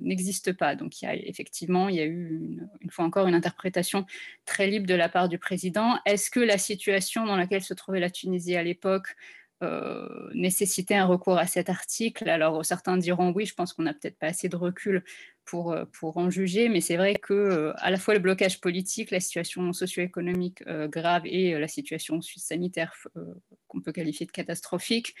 n'existe 0.00 0.52
pas. 0.52 0.74
Donc 0.74 1.02
il 1.02 1.04
y 1.04 1.08
a 1.08 1.14
effectivement, 1.14 1.88
il 1.88 1.96
y 1.96 2.00
a 2.00 2.04
eu 2.04 2.40
une, 2.80 2.90
fois 2.90 3.04
encore 3.04 3.28
une 3.28 3.34
interprétation 3.34 4.06
très 4.44 4.66
libre 4.66 4.86
de 4.86 4.94
la 4.94 5.08
part 5.08 5.28
du 5.28 5.38
président. 5.38 5.98
Est-ce 6.06 6.30
que 6.30 6.40
la 6.40 6.58
situation 6.58 7.26
dans 7.26 7.36
laquelle 7.36 7.62
se 7.62 7.74
trouvait 7.74 8.00
la 8.00 8.10
Tunisie 8.10 8.56
à 8.56 8.62
l'époque 8.62 9.14
euh, 9.62 10.30
nécessiter 10.32 10.96
un 10.96 11.04
recours 11.04 11.36
à 11.36 11.46
cet 11.46 11.68
article. 11.68 12.28
Alors 12.30 12.64
certains 12.64 12.96
diront 12.96 13.30
oui, 13.32 13.44
je 13.44 13.54
pense 13.54 13.72
qu'on 13.72 13.82
n'a 13.82 13.92
peut-être 13.92 14.18
pas 14.18 14.28
assez 14.28 14.48
de 14.48 14.56
recul 14.56 15.04
pour, 15.44 15.72
euh, 15.72 15.84
pour 15.92 16.16
en 16.16 16.30
juger, 16.30 16.68
mais 16.68 16.80
c'est 16.80 16.96
vrai 16.96 17.14
que 17.14 17.34
euh, 17.34 17.72
à 17.76 17.90
la 17.90 17.98
fois 17.98 18.14
le 18.14 18.20
blocage 18.20 18.60
politique, 18.60 19.10
la 19.10 19.20
situation 19.20 19.72
socio-économique 19.72 20.64
grave 20.88 21.22
et 21.26 21.58
la 21.58 21.68
situation 21.68 22.20
sanitaire 22.22 22.94
qu'on 23.68 23.80
peut 23.80 23.92
qualifier 23.92 24.24
de 24.26 24.32
catastrophique 24.32 25.14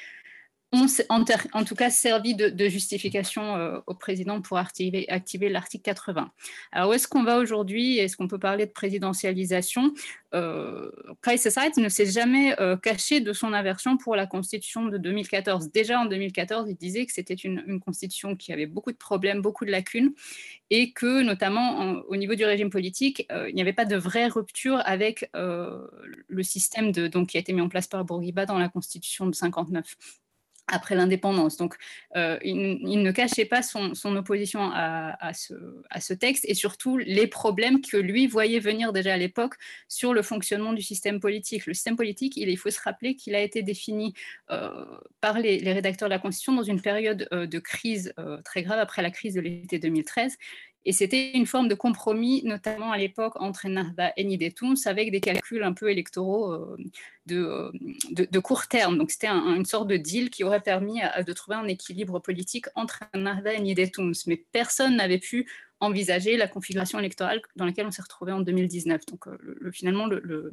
ont 0.72 0.86
en, 1.08 1.64
tout 1.64 1.74
cas 1.74 1.90
servi 1.90 2.34
de, 2.34 2.68
justification 2.68 3.56
euh, 3.56 3.80
au 3.86 3.94
président 3.94 4.40
pour 4.40 4.56
activer, 4.56 5.06
l'article 5.48 5.82
80. 5.82 6.30
Alors 6.70 6.90
où 6.90 6.92
est-ce 6.92 7.08
qu'on 7.08 7.24
va 7.24 7.38
aujourd'hui? 7.38 7.98
Est-ce 7.98 8.16
qu'on 8.16 8.28
peut 8.28 8.38
parler 8.38 8.66
de 8.66 8.70
présidentialisation? 8.70 9.92
Euh, 10.32 10.90
Kais 11.22 11.40
ne 11.76 11.88
s'est 11.88 12.06
jamais 12.06 12.58
euh, 12.60 12.76
caché 12.76 13.20
de 13.20 13.32
son 13.32 13.52
aversion 13.52 13.96
pour 13.96 14.14
la 14.14 14.26
constitution 14.26 14.86
de 14.86 14.96
2014. 14.96 15.72
Déjà 15.72 16.00
en 16.00 16.04
2014, 16.04 16.70
il 16.70 16.76
disait 16.76 17.04
que 17.04 17.12
c'était 17.12 17.34
une, 17.34 17.80
constitution 17.80 18.36
qui 18.36 18.52
avait 18.52 18.66
beaucoup 18.66 18.92
de 18.92 18.96
problèmes, 18.96 19.40
beaucoup 19.40 19.64
de 19.64 19.70
lacunes, 19.70 20.12
et 20.70 20.92
que 20.92 21.22
notamment 21.22 22.02
au 22.08 22.16
niveau 22.16 22.34
du 22.34 22.44
régime 22.44 22.70
politique, 22.70 23.26
euh, 23.32 23.48
il 23.48 23.54
n'y 23.54 23.62
avait 23.62 23.72
pas 23.72 23.84
de 23.84 23.96
vraie 23.96 24.28
rupture 24.28 24.80
avec 24.84 25.28
le 25.34 26.42
système 26.42 26.92
donc, 26.92 27.30
qui 27.30 27.36
a 27.36 27.40
été 27.40 27.52
mis 27.52 27.60
en 27.60 27.68
place 27.68 27.86
par 27.88 28.04
Bourguiba 28.04 28.46
dans 28.46 28.58
la 28.58 28.68
constitution 28.68 29.26
de 29.26 29.34
59 29.34 29.96
après 30.70 30.94
l'indépendance. 30.94 31.56
Donc, 31.56 31.74
euh, 32.16 32.38
il, 32.42 33.02
ne 33.02 33.10
cachait 33.12 33.44
pas 33.44 33.62
son, 33.62 33.92
opposition 34.16 34.70
à, 34.72 35.32
ce, 35.34 36.12
texte 36.14 36.44
et 36.48 36.54
surtout 36.54 36.96
les 36.96 37.26
problèmes 37.26 37.80
que 37.80 37.96
lui 37.96 38.26
voyait 38.26 38.60
venir 38.60 38.92
déjà 38.92 39.14
à 39.14 39.16
l'époque 39.16 39.54
sur 39.88 40.14
le 40.14 40.22
fonctionnement 40.22 40.72
du 40.72 40.82
système 40.82 41.20
politique. 41.20 41.66
Le 41.66 41.74
système 41.74 41.96
politique, 41.96 42.36
il, 42.36 42.56
faut 42.56 42.70
se 42.70 42.80
rappeler 42.80 43.14
qu'il 43.14 43.34
a 43.34 43.40
été 43.40 43.62
défini 43.62 44.14
euh, 44.50 44.84
par 45.20 45.38
les, 45.38 45.58
rédacteurs 45.72 46.08
de 46.08 46.14
la 46.14 46.18
Constitution 46.18 46.54
dans 46.54 46.62
une 46.62 46.80
période 46.80 47.28
euh, 47.32 47.46
de 47.46 47.58
crise 47.58 48.12
très 48.44 48.62
grave 48.62 48.78
après 48.78 49.02
la 49.02 49.10
crise 49.10 49.34
de 49.34 49.40
l'été 49.40 49.78
2013 49.78 50.36
Et 50.86 50.92
c'était 50.92 51.32
une 51.32 51.44
forme 51.44 51.68
de 51.68 51.74
compromis, 51.74 52.42
notamment 52.44 52.90
à 52.90 52.96
l'époque 52.96 53.34
entre 53.36 53.66
Ennahda 53.66 54.12
et 54.16 54.24
Nidetouns, 54.24 54.86
avec 54.86 55.10
des 55.10 55.20
calculs 55.20 55.62
un 55.62 55.74
peu 55.74 55.90
électoraux 55.90 56.52
euh, 56.52 56.76
de, 57.26 57.70
de, 58.10 58.38
court 58.38 58.66
terme. 58.66 58.96
Donc 58.96 59.10
c'était 59.10 59.28
une 59.28 59.66
sorte 59.66 59.88
de 59.88 59.98
deal 59.98 60.30
qui 60.30 60.42
aurait 60.42 60.62
permis 60.62 61.00
de 61.26 61.32
trouver 61.34 61.58
un 61.58 61.66
équilibre 61.66 62.18
politique 62.18 62.66
entre 62.76 63.00
Ennahda 63.12 63.52
et 63.52 63.60
Nidetouns. 63.60 64.12
Mais 64.26 64.36
personne 64.52 64.96
n'avait 64.96 65.18
pu 65.18 65.46
envisager 65.80 66.36
la 66.36 66.48
configuration 66.48 66.98
électorale 66.98 67.40
dans 67.56 67.64
laquelle 67.64 67.86
on 67.86 67.90
s'est 67.90 68.02
retrouvé 68.02 68.32
en 68.32 68.40
2019. 68.40 69.04
Donc 69.06 69.26
euh, 69.26 69.36
le, 69.40 69.72
finalement, 69.72 70.06
le, 70.06 70.50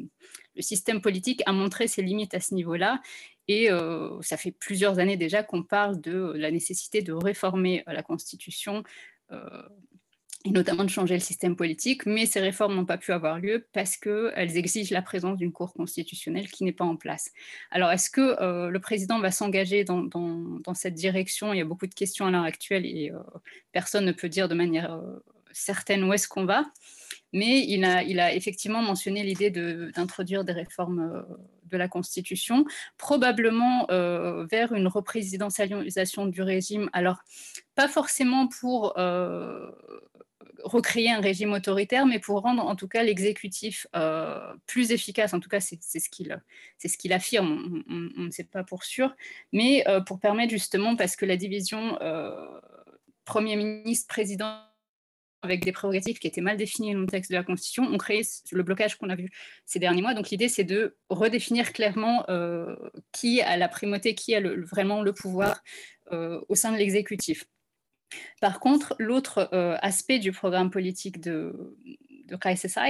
système 0.59 1.01
politique 1.01 1.41
a 1.45 1.53
montré 1.53 1.87
ses 1.87 2.01
limites 2.01 2.33
à 2.33 2.41
ce 2.41 2.53
niveau-là. 2.53 3.01
Et 3.47 3.71
euh, 3.71 4.21
ça 4.21 4.35
fait 4.35 4.51
plusieurs 4.51 4.99
années 4.99 5.15
déjà 5.15 5.41
qu'on 5.43 5.63
parle 5.63 6.01
de 6.01 6.33
la 6.35 6.51
nécessité 6.51 7.01
de 7.01 7.13
réformer 7.13 7.83
la 7.87 8.03
Constitution 8.03 8.83
et 10.45 10.51
notamment 10.51 10.83
de 10.83 10.89
changer 10.89 11.15
le 11.15 11.19
système 11.19 11.55
politique, 11.55 12.05
mais 12.05 12.25
ces 12.25 12.39
réformes 12.39 12.75
n'ont 12.75 12.85
pas 12.85 12.97
pu 12.97 13.11
avoir 13.11 13.39
lieu 13.39 13.67
parce 13.73 13.97
qu'elles 13.97 14.57
exigent 14.57 14.93
la 14.93 15.01
présence 15.01 15.37
d'une 15.37 15.51
Cour 15.51 15.73
constitutionnelle 15.73 16.47
qui 16.49 16.63
n'est 16.63 16.71
pas 16.71 16.85
en 16.85 16.95
place. 16.95 17.31
Alors, 17.71 17.91
est-ce 17.91 18.09
que 18.09 18.41
euh, 18.41 18.69
le 18.69 18.79
président 18.79 19.19
va 19.19 19.31
s'engager 19.31 19.83
dans, 19.83 20.73
cette 20.73 20.93
direction? 20.93 21.53
Il 21.53 21.57
y 21.57 21.61
a 21.61 21.65
beaucoup 21.65 21.87
de 21.87 21.93
questions 21.93 22.25
à 22.25 22.31
l'heure 22.31 22.43
actuelle 22.43 22.85
et 22.85 23.11
euh, 23.11 23.19
personne 23.71 24.05
ne 24.05 24.11
peut 24.11 24.29
dire 24.29 24.47
de 24.47 24.55
manière 24.55 24.93
euh, 24.93 25.17
certaine 25.51 26.03
où 26.03 26.13
est-ce 26.13 26.27
qu'on 26.27 26.45
va. 26.45 26.65
Mais 27.33 27.65
il 27.67 27.83
a 27.83 28.33
effectivement 28.33 28.81
mentionné 28.81 29.21
l'idée 29.23 29.51
d'introduire 29.51 30.45
des 30.45 30.53
réformes 30.53 31.25
de 31.69 31.77
la 31.77 31.87
Constitution, 31.87 32.65
probablement 32.97 33.87
vers 33.89 34.73
une 34.73 34.87
représidentialisation 34.87 36.25
du 36.25 36.41
régime. 36.41 36.89
Alors, 36.93 37.17
pas 37.75 37.87
forcément 37.87 38.47
pour 38.47 38.95
recréer 40.63 41.11
un 41.11 41.21
régime 41.21 41.53
autoritaire, 41.53 42.05
mais 42.05 42.19
pour 42.19 42.41
rendre 42.41 42.65
en 42.65 42.75
tout 42.75 42.87
cas 42.87 43.03
l'exécutif 43.03 43.87
euh, 43.95 44.53
plus 44.65 44.91
efficace. 44.91 45.33
En 45.33 45.39
tout 45.39 45.49
cas, 45.49 45.59
c'est 45.59 45.79
ce 45.81 46.09
qu'il 46.09 46.41
ce 46.77 46.97
qu'il 46.97 47.13
affirme. 47.13 47.83
On, 47.89 48.23
ne 48.23 48.31
sait 48.31 48.43
pas 48.43 48.63
pour 48.63 48.83
sûr, 48.83 49.15
mais 49.53 49.87
euh, 49.87 50.01
pour 50.01 50.19
permettre 50.19 50.51
justement, 50.51 50.95
parce 50.95 51.15
que 51.15 51.25
la 51.25 51.37
division 51.37 51.97
euh, 52.01 52.59
Premier 53.25 53.55
ministre, 53.55 54.07
président 54.07 54.61
avec 55.41 55.63
des 55.63 55.71
prérogatives 55.71 56.19
qui 56.19 56.27
étaient 56.27 56.41
mal 56.41 56.57
définies 56.57 56.93
dans 56.93 57.01
le 57.01 57.07
texte 57.07 57.31
de 57.31 57.35
la 57.35 57.43
Constitution, 57.43 57.83
ont 57.83 57.97
créé 57.97 58.21
le 58.51 58.63
blocage 58.63 58.97
qu'on 58.97 59.09
a 59.09 59.15
vu 59.15 59.29
ces 59.65 59.79
derniers 59.79 60.01
mois. 60.01 60.13
Donc 60.13 60.29
l'idée, 60.29 60.49
c'est 60.49 60.63
de 60.63 60.97
redéfinir 61.09 61.73
clairement 61.73 62.25
qui 63.11 63.41
a 63.41 63.57
la 63.57 63.67
primauté, 63.67 64.15
qui 64.15 64.35
a 64.35 64.41
vraiment 64.41 65.01
le 65.01 65.13
pouvoir 65.13 65.63
au 66.11 66.55
sein 66.55 66.71
de 66.71 66.77
l'exécutif. 66.77 67.45
Par 68.41 68.59
contre, 68.59 68.95
l'autre 68.99 69.49
euh, 69.53 69.77
aspect 69.81 70.19
du 70.19 70.31
programme 70.31 70.69
politique 70.69 71.19
de, 71.19 71.75
de 72.25 72.37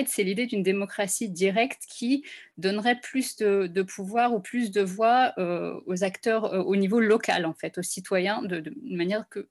c'est 0.08 0.24
l'idée 0.24 0.46
d'une 0.46 0.64
démocratie 0.64 1.30
directe 1.30 1.84
qui 1.88 2.24
donnerait 2.58 3.00
plus 3.00 3.38
de, 3.38 3.82
pouvoir 3.84 4.34
ou 4.34 4.40
plus 4.40 4.72
de 4.72 4.82
voix 4.82 5.34
euh, 5.38 5.80
aux 5.86 6.04
acteurs 6.04 6.54
euh, 6.54 6.62
au 6.62 6.76
niveau 6.76 7.00
local, 7.00 7.46
en 7.46 7.54
fait, 7.54 7.78
aux 7.78 7.84
citoyens, 7.84 8.42
de, 8.42 8.64
manière 8.84 9.28
que 9.30 9.48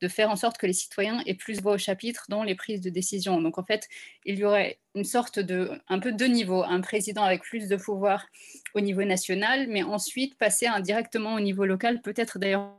de 0.00 0.08
faire 0.08 0.30
en 0.30 0.36
sorte 0.36 0.58
que 0.58 0.66
les 0.66 0.72
citoyens 0.72 1.22
aient 1.26 1.34
plus 1.34 1.60
voix 1.60 1.74
au 1.74 1.78
chapitre 1.78 2.26
dans 2.28 2.42
les 2.42 2.54
prises 2.54 2.80
de 2.80 2.90
décision. 2.90 3.40
Donc 3.40 3.58
en 3.58 3.64
fait, 3.64 3.88
il 4.24 4.38
y 4.38 4.44
aurait 4.44 4.78
une 4.94 5.04
sorte 5.04 5.38
de, 5.38 5.70
un 5.88 5.98
peu 5.98 6.12
deux 6.12 6.26
niveaux, 6.26 6.62
un 6.62 6.80
président 6.80 7.22
avec 7.22 7.42
plus 7.42 7.68
de 7.68 7.76
pouvoir 7.76 8.26
au 8.74 8.80
niveau 8.80 9.04
national, 9.04 9.66
mais 9.68 9.82
ensuite 9.82 10.36
passer 10.36 10.66
indirectement 10.66 11.34
au 11.34 11.40
niveau 11.40 11.64
local, 11.64 12.02
peut-être 12.02 12.38
d'ailleurs 12.38 12.74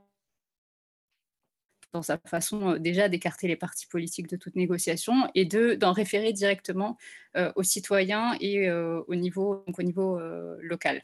dans 1.95 2.01
sa 2.01 2.17
façon 2.17 2.71
euh, 2.71 2.77
déjà 2.77 3.09
d'écarter 3.09 3.47
les 3.47 3.55
partis 3.55 3.87
politiques 3.87 4.27
de 4.27 4.35
toute 4.35 4.55
négociation 4.55 5.29
et 5.33 5.45
d'en 5.45 5.93
référer 5.93 6.33
directement 6.33 6.97
euh, 7.37 7.51
aux 7.55 7.63
citoyens 7.63 8.35
et 8.39 8.69
euh, 8.69 9.01
au 9.07 9.15
niveau, 9.15 9.63
au 9.65 9.83
niveau 9.83 10.19
local. 10.61 11.01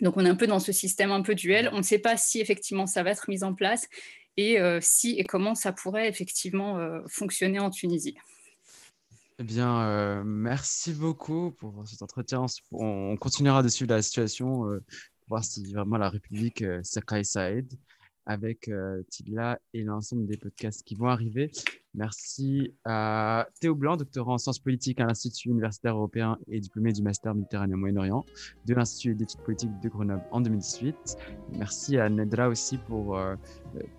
Donc 0.00 0.16
on 0.16 0.24
est 0.24 0.28
un 0.28 0.34
peu 0.34 0.46
dans 0.46 0.60
ce 0.60 0.72
système 0.72 1.10
un 1.10 1.22
peu 1.22 1.34
duel. 1.34 1.70
On 1.72 1.78
ne 1.78 1.82
sait 1.82 1.98
pas 1.98 2.16
si 2.16 2.40
effectivement 2.40 2.86
ça 2.86 3.02
va 3.02 3.10
être 3.10 3.28
mis 3.28 3.44
en 3.44 3.54
place 3.54 3.88
et 4.40 4.78
si 4.80 5.18
et 5.18 5.24
comment 5.24 5.54
ça 5.54 5.72
pourrait 5.72 6.08
effectivement 6.08 6.78
fonctionner 7.08 7.58
en 7.58 7.70
Tunisie. 7.70 8.16
Eh 9.38 9.44
bien, 9.44 10.22
merci 10.24 10.92
beaucoup 10.92 11.52
pour 11.52 11.86
cet 11.86 12.02
entretien. 12.02 12.46
On 12.72 13.16
continuera 13.16 13.62
de 13.62 13.68
suivre 13.68 13.92
la 13.92 14.02
situation, 14.02 14.80
voir 15.30 15.44
si 15.44 15.72
vraiment 15.72 15.96
la 15.96 16.10
République 16.10 16.62
euh, 16.62 16.80
Sakai 16.82 17.24
Saïd 17.24 17.72
avec 18.26 18.68
euh, 18.68 19.02
Tila 19.10 19.58
et 19.72 19.82
l'ensemble 19.82 20.26
des 20.26 20.36
podcasts 20.36 20.82
qui 20.82 20.94
vont 20.94 21.06
arriver. 21.06 21.50
Merci 21.94 22.72
à 22.84 23.48
Théo 23.60 23.74
Blanc, 23.74 23.96
doctorant 23.96 24.34
en 24.34 24.38
sciences 24.38 24.60
politiques 24.60 25.00
à 25.00 25.06
l'Institut 25.06 25.48
universitaire 25.48 25.96
européen 25.96 26.38
et 26.46 26.60
diplômé 26.60 26.92
du 26.92 27.02
master 27.02 27.34
Méditerranée 27.34 27.74
Moyen-Orient 27.74 28.24
de 28.64 28.74
l'Institut 28.74 29.16
d'études 29.16 29.40
politiques 29.40 29.80
de 29.82 29.88
Grenoble 29.88 30.22
en 30.30 30.40
2018. 30.40 31.16
Merci 31.58 31.98
à 31.98 32.08
Nedra 32.08 32.48
aussi 32.48 32.78
pour, 32.78 33.18
euh, 33.18 33.34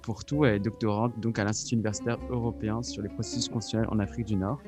pour 0.02 0.24
tout, 0.24 0.46
et 0.46 0.60
doctorante 0.60 1.20
donc 1.20 1.38
à 1.38 1.44
l'Institut 1.44 1.76
universitaire 1.76 2.18
européen 2.30 2.82
sur 2.82 3.02
les 3.02 3.10
processus 3.10 3.50
constitutionnels 3.50 3.90
en 3.92 4.00
Afrique 4.00 4.28
du 4.28 4.38
Nord. 4.38 4.62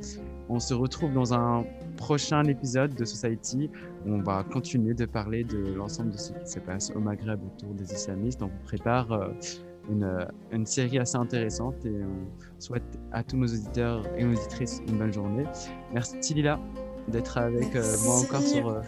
On 0.49 0.59
se 0.59 0.73
retrouve 0.73 1.13
dans 1.13 1.33
un 1.33 1.65
prochain 1.95 2.43
épisode 2.43 2.93
de 2.93 3.05
Society 3.05 3.69
où 4.05 4.13
on 4.13 4.21
va 4.21 4.43
continuer 4.43 4.93
de 4.93 5.05
parler 5.05 5.45
de 5.45 5.73
l'ensemble 5.73 6.11
de 6.11 6.17
ce 6.17 6.33
qui 6.33 6.45
se 6.45 6.59
passe 6.59 6.91
au 6.93 6.99
Maghreb 6.99 7.39
autour 7.41 7.73
des 7.73 7.93
islamistes. 7.93 8.41
On 8.43 8.51
prépare 8.65 9.13
euh, 9.13 9.29
une, 9.89 10.27
une, 10.51 10.65
série 10.65 10.99
assez 10.99 11.17
intéressante 11.17 11.85
et 11.85 12.03
on 12.03 12.61
souhaite 12.61 12.99
à 13.11 13.23
tous 13.23 13.37
nos 13.37 13.47
auditeurs 13.47 14.05
et 14.17 14.25
auditrices 14.25 14.81
une 14.87 14.97
bonne 14.97 15.13
journée. 15.13 15.45
Merci 15.93 16.33
Lila 16.33 16.59
d'être 17.07 17.37
avec 17.37 17.75
euh, 17.75 17.97
moi 18.03 18.15
encore 18.19 18.41
sur. 18.41 18.69
Euh, 18.69 18.81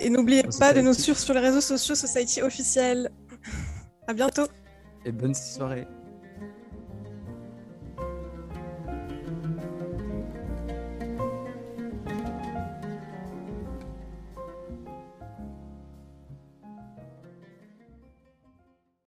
et 0.00 0.10
n'oubliez 0.10 0.44
pas 0.58 0.72
de 0.72 0.80
nous 0.80 0.94
suivre 0.94 1.18
sur 1.18 1.34
les 1.34 1.40
réseaux 1.40 1.60
sociaux 1.60 1.94
Society 1.94 2.42
officiel. 2.42 3.10
À 4.08 4.12
bientôt. 4.12 4.46
Et 5.04 5.12
bonne 5.12 5.34
soirée. 5.34 5.86